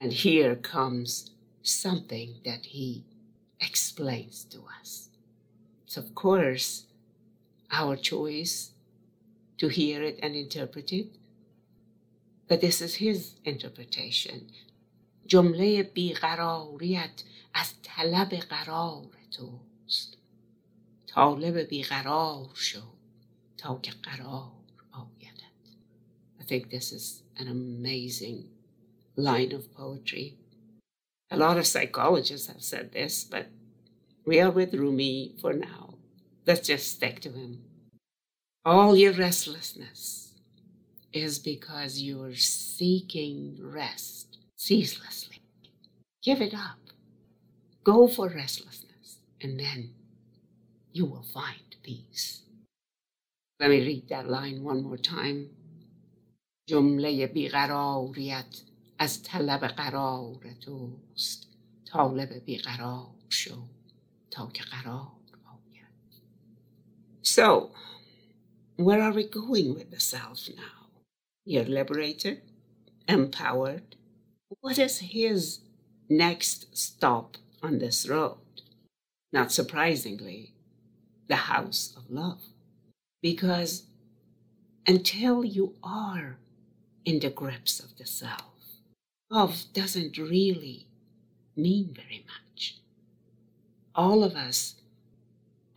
And 0.00 0.12
here 0.12 0.56
comes 0.56 1.30
something 1.62 2.40
that 2.44 2.66
he 2.66 3.04
explains 3.60 4.44
to 4.46 4.64
us. 4.80 5.11
It's, 5.91 5.97
of 5.97 6.13
course, 6.15 6.85
our 7.71 7.95
choice 7.95 8.71
to 9.57 9.67
hear 9.67 10.03
it 10.03 10.19
and 10.21 10.35
interpret 10.35 10.93
it. 10.93 11.07
But 12.47 12.61
this 12.61 12.81
is 12.81 12.95
his 12.95 13.35
interpretation. 13.43 14.49
جمله 15.27 15.83
بیقراریت 15.83 17.23
از 17.53 17.73
طلب 17.83 18.29
قرار 18.29 19.07
توست 19.31 20.17
طالب 21.07 21.57
بیقرار 21.57 22.49
شو 22.53 22.81
تا 23.57 23.79
که 23.83 23.91
قرار 23.91 24.51
آیدت 24.91 25.43
I 26.39 26.43
think 26.43 26.69
this 26.69 26.91
is 26.91 27.23
an 27.37 27.47
amazing 27.47 28.49
line 29.15 29.51
of 29.51 29.73
poetry. 29.73 30.37
A 31.29 31.37
lot 31.37 31.57
of 31.57 31.67
psychologists 31.67 32.47
have 32.47 32.61
said 32.61 32.93
this, 32.93 33.25
but 33.25 33.47
we 34.25 34.39
are 34.39 34.51
with 34.51 34.73
Rumi 34.73 35.33
for 35.41 35.53
now. 35.53 35.80
Let's 36.45 36.67
just 36.67 36.91
stick 36.91 37.19
to 37.21 37.29
him. 37.29 37.63
All 38.65 38.95
your 38.95 39.13
restlessness 39.13 40.33
is 41.13 41.39
because 41.39 42.01
you're 42.01 42.35
seeking 42.35 43.57
rest 43.61 44.37
ceaselessly. 44.55 45.41
Give 46.21 46.41
it 46.41 46.53
up. 46.53 46.79
Go 47.83 48.07
for 48.07 48.27
restlessness, 48.27 49.19
and 49.41 49.59
then 49.59 49.93
you 50.91 51.05
will 51.05 51.23
find 51.23 51.75
peace. 51.83 52.41
Let 53.59 53.69
me 53.69 53.79
read 53.85 54.09
that 54.09 54.29
line 54.29 54.63
one 54.63 54.83
more 54.83 54.97
time. 54.97 55.49
جمله 56.69 57.27
بیقراریت 57.27 58.61
از 58.99 59.23
طلب 59.23 59.67
قرار 59.67 60.53
توست 60.61 61.47
طالب 61.85 62.33
بیقرار 62.45 63.15
شو 63.29 63.61
تا 64.31 64.47
که 64.53 64.63
قرار 64.63 65.11
آید 65.11 65.20
so, 67.22 67.70
where 68.76 69.00
are 69.00 69.12
we 69.12 69.24
going 69.24 69.74
with 69.74 69.92
the 69.92 70.00
self 70.00 70.48
now? 70.56 70.88
You're 71.44 71.64
liberated, 71.64 72.42
empowered. 73.06 73.94
What 74.60 74.78
is 74.78 74.98
his 74.98 75.60
next 76.08 76.76
stop 76.76 77.36
on 77.62 77.78
this 77.78 78.08
road? 78.08 78.38
Not 79.32 79.52
surprisingly, 79.52 80.52
the 81.28 81.36
house 81.36 81.94
of 81.96 82.10
love. 82.10 82.42
Because 83.22 83.84
until 84.86 85.44
you 85.44 85.76
are 85.82 86.38
in 87.04 87.20
the 87.20 87.30
grips 87.30 87.78
of 87.78 87.96
the 87.98 88.06
self, 88.06 88.80
love 89.30 89.64
doesn't 89.72 90.18
really 90.18 90.88
mean 91.54 91.94
very 91.94 92.26
much. 92.26 92.78
All 93.94 94.24
of 94.24 94.34
us, 94.34 94.74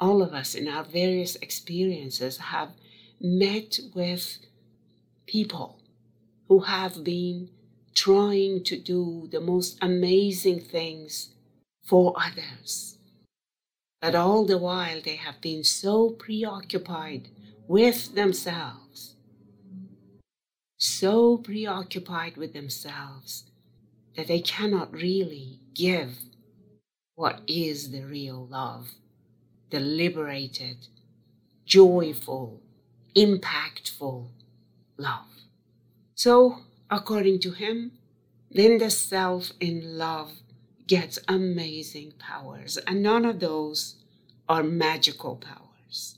all 0.06 0.22
of 0.22 0.34
us 0.34 0.54
in 0.54 0.68
our 0.68 0.84
various 0.84 1.36
experiences 1.38 2.38
have 2.38 2.70
met 3.20 3.80
with 3.96 4.38
people 5.26 5.80
who 6.48 6.60
have 6.60 7.04
been 7.04 7.50
trying 7.96 8.64
to 8.64 8.78
do 8.78 9.28
the 9.32 9.40
most 9.40 9.78
amazing 9.82 10.60
things 10.60 11.34
for 11.84 12.14
others. 12.28 13.00
But 14.02 14.14
all 14.14 14.46
the 14.46 14.60
while, 14.60 15.02
they 15.02 15.16
have 15.16 15.42
been 15.42 15.64
so 15.64 16.12
preoccupied 16.12 17.30
with 17.68 18.14
themselves, 18.14 19.16
so 20.78 21.38
preoccupied 21.38 22.38
with 22.38 22.54
themselves 22.54 23.50
that 24.16 24.28
they 24.28 24.42
cannot 24.42 24.94
really 24.94 25.62
give 25.74 26.12
what 27.16 27.42
is 27.48 27.92
the 27.92 28.04
real 28.04 28.46
love, 28.46 28.90
the 29.76 29.82
liberated, 29.82 30.88
joyful, 31.66 32.62
impactful 33.14 34.26
love. 34.96 35.28
So, 36.16 36.60
according 36.90 37.40
to 37.40 37.52
him, 37.52 37.92
then 38.50 38.78
the 38.78 38.90
self 38.90 39.52
in 39.60 39.98
love 39.98 40.32
gets 40.88 41.20
amazing 41.28 42.14
powers, 42.18 42.78
and 42.88 43.04
none 43.04 43.26
of 43.26 43.42
those 43.42 43.96
are 44.48 44.64
magical 44.64 45.36
powers. 45.36 46.18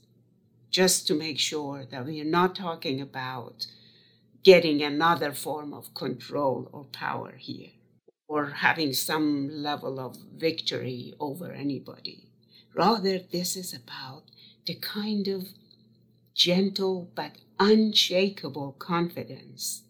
Just 0.70 1.08
to 1.08 1.14
make 1.14 1.40
sure 1.40 1.84
that 1.90 2.06
we 2.06 2.20
are 2.20 2.32
not 2.38 2.54
talking 2.54 3.00
about 3.00 3.66
getting 4.44 4.82
another 4.82 5.32
form 5.32 5.74
of 5.74 5.94
control 5.94 6.68
or 6.70 6.84
power 6.84 7.32
here, 7.36 7.70
or 8.28 8.50
having 8.50 8.92
some 8.92 9.48
level 9.50 9.98
of 9.98 10.16
victory 10.36 11.12
over 11.18 11.50
anybody. 11.50 12.27
Rather, 12.78 13.18
this 13.18 13.56
is 13.56 13.74
about 13.74 14.22
the 14.64 14.74
kind 14.76 15.26
of 15.26 15.48
gentle 16.32 17.10
but 17.16 17.32
unshakable 17.58 18.76
confidence 18.78 19.82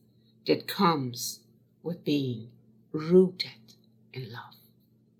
that 0.46 0.66
comes 0.66 1.40
with 1.82 2.02
being 2.02 2.48
rooted 2.90 3.74
in 4.14 4.32
love. 4.32 4.56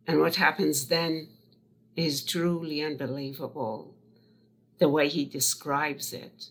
And 0.06 0.18
what 0.18 0.36
happens 0.36 0.88
then 0.88 1.28
is 1.94 2.24
truly 2.24 2.82
unbelievable 2.82 3.94
the 4.78 4.88
way 4.88 5.08
he 5.08 5.26
describes 5.26 6.14
it. 6.14 6.46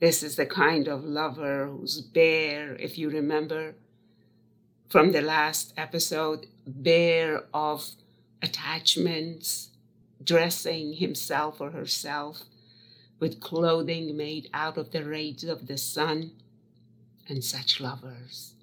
This 0.00 0.24
is 0.24 0.34
the 0.34 0.46
kind 0.46 0.88
of 0.88 1.04
lover 1.04 1.68
who's 1.68 2.00
bare, 2.00 2.74
if 2.74 2.98
you 2.98 3.10
remember 3.10 3.76
from 4.88 5.12
the 5.12 5.22
last 5.22 5.72
episode, 5.76 6.46
bare 6.66 7.44
of 7.54 7.90
attachments, 8.42 9.70
dressing 10.23 10.93
himself 10.93 11.59
or 11.59 11.71
herself 11.71 12.43
with 13.19 13.39
clothing 13.39 14.15
made 14.17 14.49
out 14.53 14.77
of 14.77 14.91
the 14.91 15.03
rays 15.03 15.43
of 15.43 15.67
the 15.67 15.77
sun. 15.77 16.31
And 17.27 17.43
such 17.43 17.79
lovers 17.79 18.55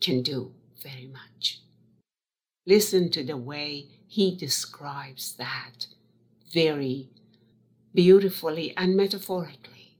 can 0.00 0.22
do 0.22 0.52
very 0.82 1.06
much. 1.06 1.60
Listen 2.66 3.10
to 3.10 3.22
the 3.22 3.36
way 3.36 3.86
he 4.06 4.34
describes 4.34 5.34
that 5.34 5.86
very 6.52 7.08
beautifully 7.94 8.74
and 8.76 8.96
metaphorically. 8.96 9.96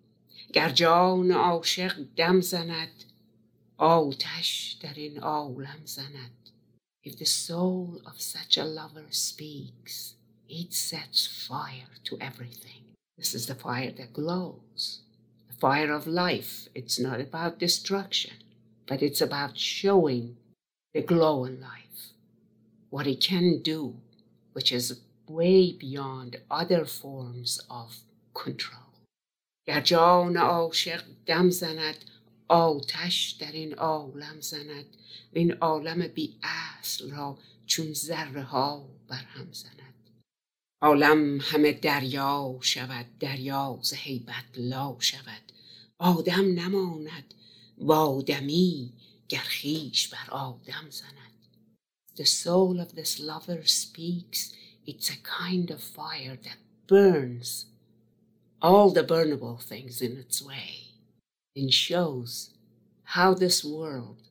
گر 0.52 0.70
جان 0.70 1.30
عاشق 1.30 1.96
دم 2.16 2.40
زند 2.40 3.04
آتش 3.76 4.76
در 4.80 4.94
این 4.94 5.18
عالم 5.18 5.80
زند 5.84 6.50
If 7.02 7.16
the 7.16 7.24
soul 7.24 8.02
of 8.04 8.20
such 8.20 8.58
a 8.58 8.64
lover 8.64 9.06
speaks, 9.10 10.13
it 10.48 10.72
sets 10.74 11.26
fire 11.26 11.92
to 12.04 12.18
everything. 12.20 12.82
This 13.16 13.34
is 13.34 13.46
the 13.46 13.54
fire 13.54 13.92
that 13.92 14.12
glows, 14.12 15.00
the 15.48 15.56
fire 15.56 15.92
of 15.92 16.06
life. 16.06 16.68
It's 16.74 16.98
not 16.98 17.20
about 17.20 17.58
destruction, 17.58 18.34
but 18.86 19.02
it's 19.02 19.20
about 19.20 19.58
showing 19.58 20.36
the 20.94 21.02
glow 21.02 21.44
in 21.44 21.60
life 21.60 22.12
what 22.90 23.06
it 23.06 23.20
can 23.20 23.62
do, 23.62 23.94
which 24.52 24.72
is 24.72 25.00
way 25.28 25.72
beyond 25.72 26.36
other 26.50 26.84
forms 26.84 27.60
of 27.70 27.98
control. 28.34 28.80
گر 29.66 29.80
جان 29.80 30.36
عاشق 30.36 31.04
دم 31.26 31.50
زند 31.50 31.94
آتش 32.48 33.30
در 33.30 33.52
این 33.52 33.74
عالم 33.74 34.40
زند 34.40 34.84
و 35.34 35.38
این 35.38 35.52
عالم 35.52 36.06
بی 36.08 36.36
اصل 36.42 37.10
را 37.10 37.38
چون 37.66 37.92
ذره 37.92 38.42
ها 38.42 38.88
برهم 39.08 39.52
زند 39.52 39.93
عالم 40.81 41.39
همه 41.41 41.71
دریا 41.71 42.57
شود 42.61 43.05
دریا 43.19 43.79
ز 43.81 43.93
هیبت 43.93 44.45
لا 44.57 44.95
شود 44.99 45.51
آدم 45.99 46.59
نماند 46.59 47.33
با 47.77 47.97
آدمی 47.97 48.93
گر 49.29 49.45
خویش 49.61 50.07
بر 50.07 50.29
آدم 50.31 50.89
زند 50.89 51.35
the 52.15 52.25
soul 52.25 52.79
of 52.79 52.95
this 52.95 53.19
lover 53.19 53.65
speaks, 53.65 54.53
it's 54.87 55.09
a 55.09 55.17
kind 55.17 55.69
of 55.69 55.81
fire 55.81 56.37
that 56.43 56.57
burns 56.87 57.65
all 58.61 58.89
the 58.91 59.03
burnable 59.03 59.61
things 59.61 60.01
in 60.01 60.17
its 60.17 60.41
way 60.41 60.91
and 61.55 61.73
shows 61.73 62.51
how 63.03 63.33
this 63.33 63.63
world 63.63 64.29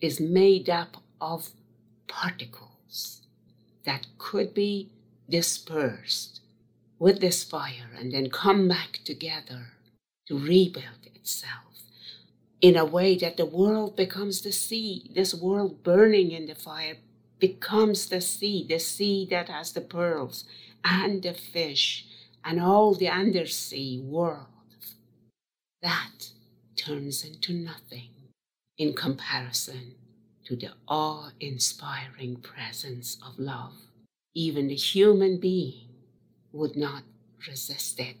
is 0.00 0.20
made 0.20 0.68
up 0.68 0.98
of 1.20 1.50
particles 2.06 3.22
that 3.84 4.06
could 4.18 4.52
be 4.52 4.90
dispersed 5.32 6.40
with 6.98 7.20
this 7.20 7.42
fire 7.42 7.90
and 7.98 8.12
then 8.12 8.28
come 8.30 8.68
back 8.68 9.00
together 9.04 9.72
to 10.28 10.38
rebuild 10.38 11.06
itself 11.16 11.72
in 12.60 12.76
a 12.76 12.84
way 12.84 13.16
that 13.16 13.36
the 13.36 13.46
world 13.46 13.96
becomes 13.96 14.42
the 14.42 14.52
sea, 14.52 15.10
this 15.14 15.34
world 15.34 15.82
burning 15.82 16.30
in 16.30 16.46
the 16.46 16.54
fire 16.54 16.96
becomes 17.40 18.06
the 18.06 18.20
sea, 18.20 18.64
the 18.68 18.78
sea 18.78 19.26
that 19.28 19.48
has 19.48 19.72
the 19.72 19.80
pearls 19.80 20.44
and 20.84 21.22
the 21.22 21.34
fish 21.34 22.06
and 22.44 22.60
all 22.60 22.94
the 22.94 23.08
undersea 23.08 23.98
world. 23.98 24.46
That 25.80 26.30
turns 26.76 27.24
into 27.24 27.52
nothing 27.52 28.10
in 28.78 28.94
comparison 28.94 29.94
to 30.44 30.54
the 30.54 30.72
awe 30.86 31.30
inspiring 31.40 32.36
presence 32.36 33.16
of 33.26 33.38
love. 33.38 33.74
Even 34.33 34.67
the 34.67 34.75
human 34.75 35.39
being 35.39 35.89
would 36.51 36.75
not 36.75 37.03
resist 37.47 37.99
it, 37.99 38.17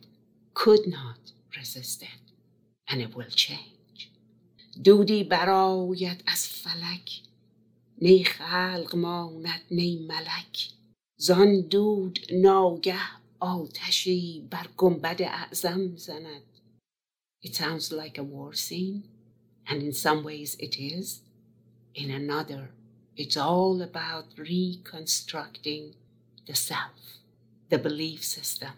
could 0.53 0.87
not 0.87 1.31
resist 1.55 2.01
it. 2.01 2.27
and 2.89 3.01
it 3.01 3.15
will 3.15 3.29
change 3.29 4.11
دودی 4.83 5.23
برآید 5.23 6.23
از 6.27 6.47
فلک 6.47 7.21
نی 8.01 8.23
خلق 8.23 8.95
ماند 8.95 9.61
نی 9.71 9.97
ملک 9.97 10.69
زان 11.17 11.61
دود 11.61 12.19
ناگه 12.31 12.99
آتشی 13.39 14.47
بر 14.51 14.67
گنبد 14.77 15.21
اعظم 15.21 15.95
زند 15.95 16.41
It 17.45 17.55
sounds 17.55 17.91
like 17.91 18.17
a 18.17 18.23
war 18.23 18.53
scene, 18.53 19.03
and 19.69 19.79
in 19.87 19.93
some 19.93 20.23
ways 20.23 20.51
it 20.67 20.75
is. 20.95 21.07
In 21.93 22.09
another, 22.21 22.63
it's 23.15 23.37
all 23.37 23.81
about 23.89 24.25
reconstructing 24.37 25.85
the 26.45 26.55
self, 26.55 27.19
the 27.69 27.77
belief 27.77 28.23
system. 28.23 28.73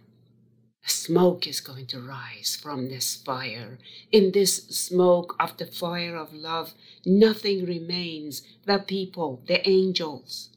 Smoke 0.86 1.46
is 1.46 1.62
going 1.62 1.88
to 1.88 2.00
rise 2.00 2.58
from 2.62 2.90
this 2.90 3.16
fire. 3.16 3.78
In 4.12 4.32
this 4.32 4.68
smoke 4.68 5.36
of 5.40 5.58
the 5.58 5.66
fire 5.66 6.16
of 6.16 6.34
love, 6.34 6.74
nothing 7.06 7.66
remains. 7.66 8.42
The 8.66 8.80
people, 8.80 9.42
the 9.48 9.68
angels. 9.70 10.50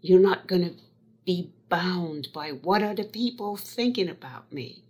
You're 0.00 0.20
not 0.20 0.46
going 0.46 0.62
to 0.68 0.74
be 1.24 1.52
bound 1.68 2.28
by 2.32 2.50
what 2.50 2.82
are 2.82 2.94
the 2.94 3.04
people 3.04 3.56
thinking 3.56 4.08
about 4.08 4.52
me? 4.52 4.84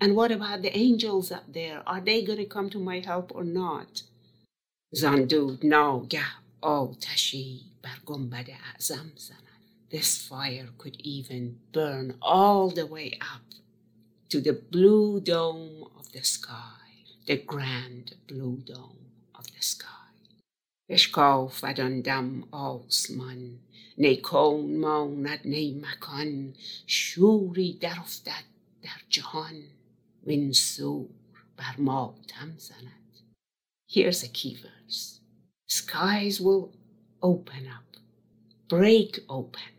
And 0.00 0.14
what 0.14 0.30
about 0.30 0.62
the 0.62 0.76
angels 0.76 1.32
up 1.32 1.52
there? 1.52 1.82
Are 1.86 2.00
they 2.00 2.22
going 2.22 2.38
to 2.38 2.44
come 2.44 2.70
to 2.70 2.78
my 2.78 3.00
help 3.00 3.32
or 3.34 3.44
not? 3.44 4.02
Zandu 4.94 5.58
ناگه 5.64 6.26
آتشی 6.62 7.60
بر 7.82 7.98
گنبد 8.06 8.50
اعظم 8.50 9.12
زند. 9.16 9.51
This 9.92 10.18
fire 10.18 10.68
could 10.78 10.96
even 11.00 11.60
burn 11.72 12.16
all 12.20 12.70
the 12.70 12.86
way 12.86 13.18
up 13.20 13.48
to 14.28 14.40
the 14.40 14.52
blue 14.52 15.20
dome 15.20 15.88
of 15.98 16.12
the 16.12 16.22
sky, 16.22 16.82
the 17.26 17.38
grand 17.38 18.14
blue 18.26 18.58
dome 18.66 19.06
of 19.34 19.46
the 19.54 19.62
sky. 19.62 19.98
بشکافد 20.90 21.80
آن 21.80 22.00
دم 22.00 22.44
آسمان 22.50 23.58
نی 23.98 24.16
کون 24.16 24.76
ماند 24.76 25.40
نی 25.44 25.80
مکان 25.82 26.54
شوری 26.86 27.72
درافتد 27.72 28.44
در 28.82 29.00
جهان 29.10 29.62
وین 30.26 30.52
سور 30.52 31.08
بر 31.56 31.76
ماتم 31.78 32.54
زند 32.58 32.94
Here's 33.90 34.22
a 34.22 34.28
key 34.28 34.54
verse. 34.54 35.20
Skies 35.66 36.42
will 36.42 36.66
open 37.22 37.66
up, 37.78 37.90
break 38.68 39.12
open, 39.28 39.71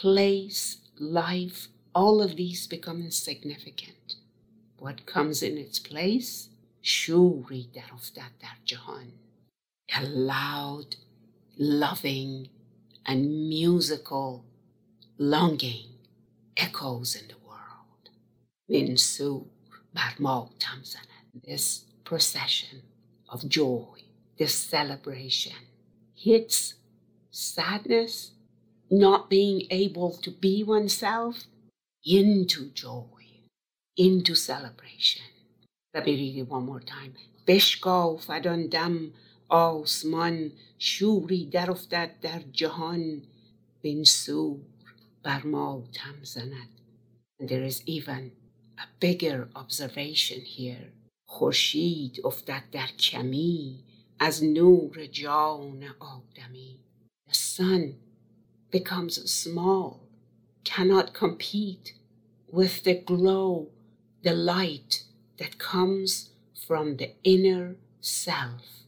place, 0.00 0.78
life, 0.98 1.68
all 1.94 2.20
of 2.20 2.36
these 2.36 2.66
become 2.66 3.00
insignificant. 3.00 4.16
What 4.78 5.06
comes 5.06 5.42
in 5.42 5.56
its 5.56 5.78
place? 5.78 6.48
Shuri 6.82 7.68
daruftat 7.74 8.34
dar 8.40 8.58
jahan. 8.64 9.12
A 9.96 10.04
loud, 10.04 10.96
loving, 11.56 12.48
and 13.06 13.48
musical 13.48 14.44
longing 15.18 15.90
echoes 16.56 17.14
in 17.14 17.28
the 17.28 17.38
world. 17.46 18.10
Min 18.68 18.96
sur 18.96 19.42
bar 19.94 20.48
This 21.46 21.84
procession 22.04 22.82
of 23.28 23.48
joy, 23.48 24.00
this 24.38 24.54
celebration, 24.54 25.56
hits 26.14 26.74
sadness, 27.30 28.32
not 28.91 29.29
being 29.29 29.67
able 29.69 30.11
to 30.17 30.31
be 30.31 30.63
oneself, 30.63 31.45
into 32.05 32.69
joy, 32.69 33.21
into 33.97 34.35
celebration. 34.35 35.23
Let 35.93 36.05
me 36.05 36.15
read 36.15 36.37
it 36.37 36.49
one 36.49 36.65
more 36.65 36.79
time. 36.79 37.13
Beshko 37.47 38.19
fadon 38.25 38.69
dam 38.69 39.13
آسمان 39.49 40.51
شوری 40.77 41.45
در 41.45 41.71
افتد 41.71 42.19
در 42.21 42.41
جهان 42.53 43.21
بین 43.81 44.03
سور 44.03 44.59
بر 45.23 45.43
ماتم 45.43 46.23
زند. 46.23 46.69
And 47.39 47.49
there 47.49 47.63
is 47.63 47.81
even 47.85 48.31
a 48.77 48.87
bigger 48.99 49.49
observation 49.55 50.41
here. 50.41 50.93
خورشید 51.27 52.21
افتد 52.23 52.63
در 52.71 52.87
کمی 52.87 53.83
از 54.19 54.43
نور 54.43 55.05
جان 55.05 55.83
آدمی 55.99 56.79
The 57.29 57.33
sun 57.33 58.02
becomes 58.73 59.29
small, 59.29 60.01
cannot 60.63 61.13
compete 61.13 61.93
with 62.51 62.83
the 62.83 62.95
glow, 62.95 63.69
the 64.23 64.33
light 64.33 65.03
that 65.37 65.57
comes 65.57 66.29
from 66.67 66.97
the 66.97 67.13
inner 67.23 67.75
self 68.01 68.83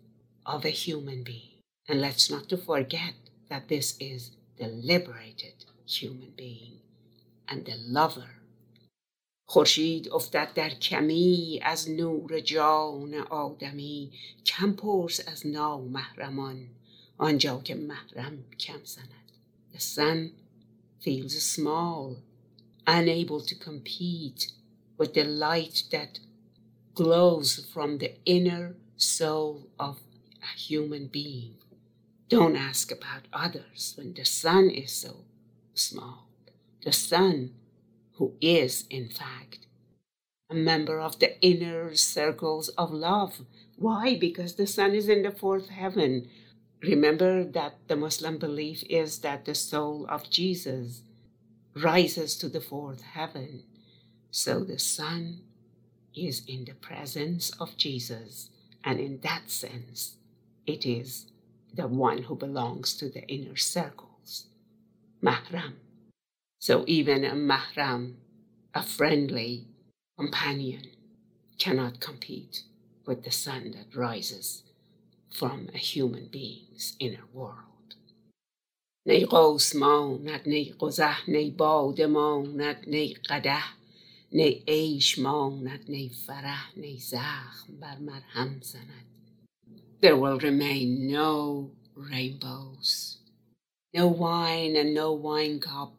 of 0.46 0.66
a 0.66 0.70
human 0.70 1.24
being. 1.24 1.60
And 1.88 2.02
let's 2.02 2.30
not 2.30 2.50
to 2.50 2.58
forget 2.58 3.14
that 3.50 3.68
this 3.68 3.98
is 4.00 4.32
the 4.58 4.68
liberated 4.68 5.66
human 5.86 6.34
being 6.38 6.80
and 7.48 7.66
the 7.66 7.76
lover 7.78 8.30
خورشید 9.52 10.10
افتد 10.10 10.54
در 10.54 10.70
کمی 10.70 11.60
از 11.64 11.90
نور 11.90 12.40
جان 12.40 13.14
آدمی 13.14 14.12
کم 14.46 14.74
پرس 14.74 15.28
از 15.28 15.48
نامحرمان 15.48 16.68
آنجا 17.18 17.62
که 17.64 17.76
محرم 17.76 18.44
کم 18.60 18.80
زند 18.84 19.25
the 19.77 19.83
sun 19.83 20.33
feels 21.01 21.39
small, 21.43 22.17
unable 22.87 23.43
to 23.43 23.55
compete 23.55 24.53
with 24.97 25.13
the 25.13 25.25
light 25.25 25.83
that 25.93 26.19
glows 26.95 27.63
from 27.75 27.99
the 27.99 28.15
inner 28.25 28.77
soul 28.97 29.69
of 29.79 29.99
a 30.43 30.59
human 30.59 31.09
being. 31.09 31.57
Don't 32.31 32.57
ask 32.57 32.91
about 32.91 33.29
others 33.35 33.93
when 33.99 34.15
the 34.15 34.25
sun 34.25 34.71
is 34.71 34.93
so 34.93 35.27
small. 35.75 36.27
The 36.83 36.93
sun 36.93 37.53
who 38.15 38.33
is, 38.41 38.87
in 38.89 39.11
fact, 39.11 39.67
a 40.49 40.55
member 40.55 40.99
of 40.99 41.19
the 41.19 41.39
inner 41.43 41.95
circles 41.97 42.71
of 42.79 42.93
love. 42.93 43.43
Why? 43.77 44.17
Because 44.17 44.55
the 44.55 44.67
sun 44.67 44.95
is 44.95 45.11
in 45.11 45.21
the 45.21 45.33
fourth 45.33 45.69
heaven. 45.69 46.31
Remember 46.83 47.43
that 47.43 47.75
the 47.89 47.97
Muslim 47.97 48.39
belief 48.39 48.85
is 48.89 49.21
that 49.21 49.45
the 49.45 49.55
soul 49.55 50.07
of 50.09 50.29
Jesus 50.31 51.03
rises 51.75 52.37
to 52.37 52.49
the 52.49 52.61
fourth 52.61 53.03
heaven. 53.03 53.63
So 54.31 54.61
the 54.61 54.79
sun 54.79 55.41
is 56.15 56.45
in 56.47 56.65
the 56.65 56.75
presence 56.75 57.51
of 57.61 57.77
Jesus, 57.77 58.51
and 58.85 59.01
in 59.01 59.21
that 59.21 59.51
sense, 59.51 60.17
it 60.67 60.85
is 60.87 61.27
the 61.75 61.87
one 61.87 62.23
who 62.25 62.37
belongs 62.37 62.95
to 62.95 63.09
the 63.09 63.27
inner 63.27 63.57
circles. 63.57 64.47
Mahram. 65.23 65.75
So 66.59 66.85
even 66.87 67.25
a 67.25 67.33
mahram, 67.33 68.15
a 68.75 68.83
friendly 68.83 69.67
companion, 70.19 70.91
cannot 71.59 72.01
compete 72.01 72.63
with 73.07 73.25
the 73.25 73.31
sun 73.31 73.73
that 73.73 73.97
rises 73.97 74.63
from 75.36 75.70
a 75.74 75.78
human 75.78 76.28
being's 76.32 76.96
inner 77.00 77.26
world. 77.34 77.72
نی 79.06 79.26
قوس 79.26 79.76
ماند 79.76 80.44
نی 80.46 80.76
قزح 80.80 81.30
نی 81.30 81.50
باده 81.52 82.08
ماند 82.08 82.80
نی 82.88 83.14
قده 83.14 83.64
نی 84.32 84.64
عیش 84.68 85.20
ماند 85.20 85.84
نی 85.90 86.10
فرح 86.10 86.78
نی 86.78 86.98
زخم 87.00 87.80
بر 87.80 87.98
مرهم 88.00 88.60
زند 88.62 89.08
There 90.02 90.18
will 90.18 90.40
remain 90.40 90.88
no 91.08 91.32
rainbows, 91.96 93.18
no 93.94 94.08
wine 94.08 94.76
and 94.82 94.96
no 95.02 95.10
wine 95.28 95.60
cup, 95.60 95.94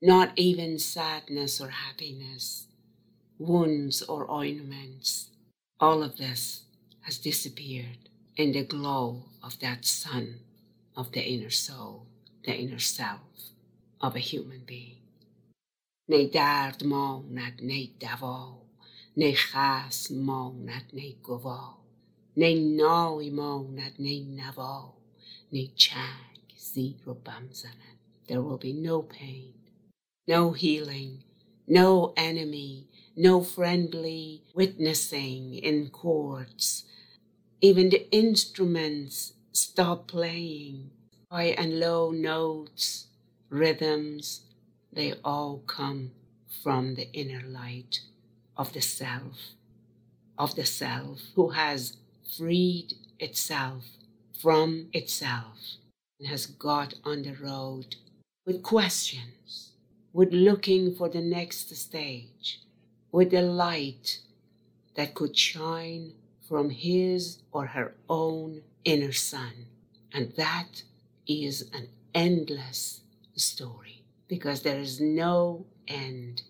not 0.00 0.28
even 0.36 0.78
sadness 0.78 1.60
or 1.60 1.68
happiness, 1.68 2.44
wounds 3.38 4.02
or 4.02 4.30
ointments. 4.30 5.10
All 5.78 6.02
of 6.02 6.16
this 6.16 6.42
has 7.06 7.18
disappeared 7.18 8.02
in 8.36 8.52
the 8.52 8.64
glow 8.64 9.24
of 9.42 9.58
that 9.60 9.84
sun 9.84 10.40
of 10.96 11.12
the 11.12 11.22
inner 11.22 11.50
soul, 11.50 12.06
the 12.44 12.54
inner 12.54 12.78
self 12.78 13.20
of 14.00 14.16
a 14.16 14.18
human 14.18 14.62
being. 14.66 15.02
نی 16.08 16.26
درد 16.26 16.84
ماند 16.84 17.60
نی 17.62 17.94
دوا 18.00 18.62
نی 19.16 19.34
خسم 19.34 20.18
ماند 20.18 20.90
نی 20.92 21.16
گوا 21.22 21.78
نی 22.36 22.54
نای 22.76 23.30
ماند 23.30 23.94
نی 23.98 24.20
نوا 24.20 24.92
نی 25.52 25.72
چنگ 25.76 26.54
زیر 26.56 27.08
و 27.08 27.14
بم 27.14 27.48
زند 27.52 27.98
There 28.28 28.42
will 28.46 28.58
be 28.68 28.72
no 28.72 29.02
pain, 29.02 29.54
no 30.28 30.52
healing, 30.52 31.24
no 31.66 32.12
enemy, 32.16 32.88
no 33.16 33.42
friendly 33.42 34.42
witnessing 34.54 35.54
in 35.68 35.90
courts. 35.90 36.84
even 37.61 37.89
the 37.89 38.09
instruments 38.11 39.33
stop 39.51 40.07
playing. 40.07 40.91
High 41.31 41.55
and 41.57 41.79
low 41.79 42.11
notes, 42.11 43.07
rhythms, 43.49 44.41
they 44.93 45.13
all 45.23 45.63
come 45.67 46.11
from 46.63 46.95
the 46.95 47.11
inner 47.11 47.41
light 47.45 48.01
of 48.55 48.73
the 48.73 48.81
self 48.81 49.53
of 50.37 50.55
the 50.55 50.65
self 50.65 51.21
who 51.35 51.49
has 51.49 51.97
freed 52.37 52.93
itself 53.19 53.83
from 54.39 54.87
itself 54.93 55.77
and 56.19 56.29
has 56.29 56.45
got 56.45 56.93
on 57.03 57.23
the 57.23 57.33
road 57.33 57.95
with 58.45 58.63
questions, 58.63 59.71
with 60.13 60.31
looking 60.31 60.93
for 60.93 61.09
the 61.09 61.21
next 61.21 61.75
stage, 61.75 62.61
with 63.11 63.31
the 63.31 63.41
light 63.41 64.19
that 64.95 65.13
could 65.13 65.37
shine 65.37 66.13
from 66.47 66.69
his 66.69 67.39
or 67.51 67.67
her 67.67 67.95
own 68.09 68.61
inner 68.83 69.11
sun. 69.11 69.67
And 70.13 70.33
that 70.37 70.83
is 71.27 71.69
an 71.73 71.89
endless 72.13 73.01
story 73.35 74.03
because 74.27 74.61
there 74.61 74.79
is 74.79 74.99
no 74.99 75.65
end 75.87 76.43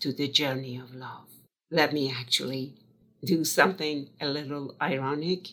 to 0.00 0.12
the 0.12 0.28
journey 0.28 0.76
of 0.76 0.94
love. 0.94 1.28
Let 1.70 1.92
me 1.92 2.12
actually 2.12 2.74
do 3.24 3.44
something 3.44 4.08
a 4.20 4.26
little 4.26 4.74
ironic 4.80 5.48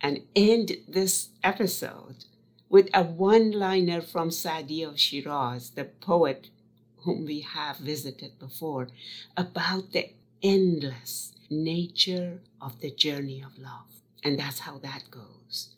and 0.00 0.20
end 0.36 0.72
this 0.86 1.30
episode 1.42 2.24
with 2.68 2.88
a 2.92 3.02
one 3.02 3.50
liner 3.50 4.00
from 4.00 4.30
Sadi 4.30 4.82
of 4.82 5.00
Shiraz, 5.00 5.70
the 5.70 5.84
poet 5.84 6.50
whom 6.98 7.24
we 7.24 7.40
have 7.40 7.78
visited 7.78 8.38
before, 8.38 8.88
about 9.36 9.92
the 9.92 10.10
endless 10.41 11.33
nature 11.49 12.41
of 12.61 12.79
the 12.81 12.91
journey 12.91 13.41
of 13.41 13.57
love. 13.57 13.91
And 14.23 14.39
that's 14.39 14.59
how 14.59 14.77
that 14.79 15.03
goes. 15.11 15.69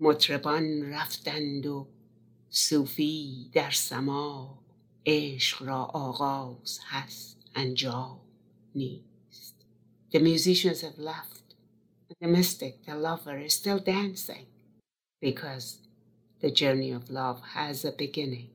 مطربان 0.00 0.82
رفتند 0.92 1.66
و 1.66 1.88
صوفی 2.50 3.50
در 3.52 3.70
سما 3.70 4.58
عشق 5.06 5.62
را 5.62 5.84
آغاز 5.84 6.80
هست 6.82 7.36
انجام 7.54 8.20
نیست. 8.74 9.54
The 10.12 10.18
musicians 10.18 10.80
have 10.80 10.98
left. 10.98 11.44
The 12.20 12.28
mystic, 12.28 12.84
the 12.86 12.94
lover, 12.94 13.38
is 13.38 13.54
still 13.54 13.78
dancing 13.78 14.46
because 15.20 15.78
the 16.40 16.50
journey 16.50 16.90
of 16.92 17.10
love 17.10 17.40
has 17.54 17.84
a 17.84 17.92
beginning 17.92 18.50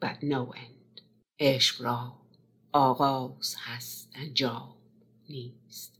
but 0.00 0.22
no 0.22 0.52
end. 0.52 1.02
عشق 1.40 1.82
را 1.82 2.12
آغاز 2.72 3.56
هست 3.58 4.08
انجام 4.14 4.75
نیست. 5.28 5.92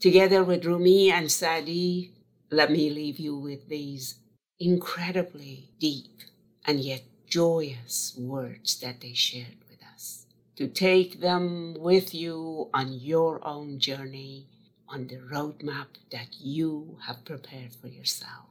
Together 0.00 0.44
with 0.44 0.64
Rumi 0.64 1.10
and 1.10 1.30
Sadi, 1.30 2.12
let 2.50 2.70
me 2.70 2.88
leave 2.88 3.18
you 3.18 3.36
with 3.36 3.68
these 3.68 4.16
incredibly 4.60 5.70
deep 5.80 6.22
and 6.64 6.80
yet 6.80 7.02
joyous 7.26 8.14
words 8.16 8.78
that 8.80 9.00
they 9.00 9.12
shared 9.12 9.58
with 9.68 9.80
us. 9.94 10.26
To 10.56 10.68
take 10.68 11.20
them 11.20 11.76
with 11.78 12.14
you 12.14 12.68
on 12.72 12.92
your 12.92 13.46
own 13.46 13.78
journey, 13.78 14.46
on 14.88 15.08
the 15.08 15.16
roadmap 15.16 15.88
that 16.10 16.28
you 16.40 16.98
have 17.06 17.24
prepared 17.24 17.72
for 17.74 17.88
yourself, 17.88 18.50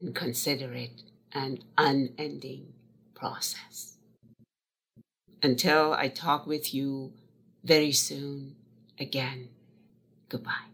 and 0.00 0.14
consider 0.14 0.72
it 0.72 1.02
an 1.32 1.60
unending 1.76 2.72
process. 3.14 3.96
Until 5.42 5.92
I 5.92 6.08
talk 6.08 6.46
with 6.46 6.74
you 6.74 7.12
very 7.64 7.92
soon 7.92 8.56
again, 9.03 9.49
goodbye. 10.29 10.72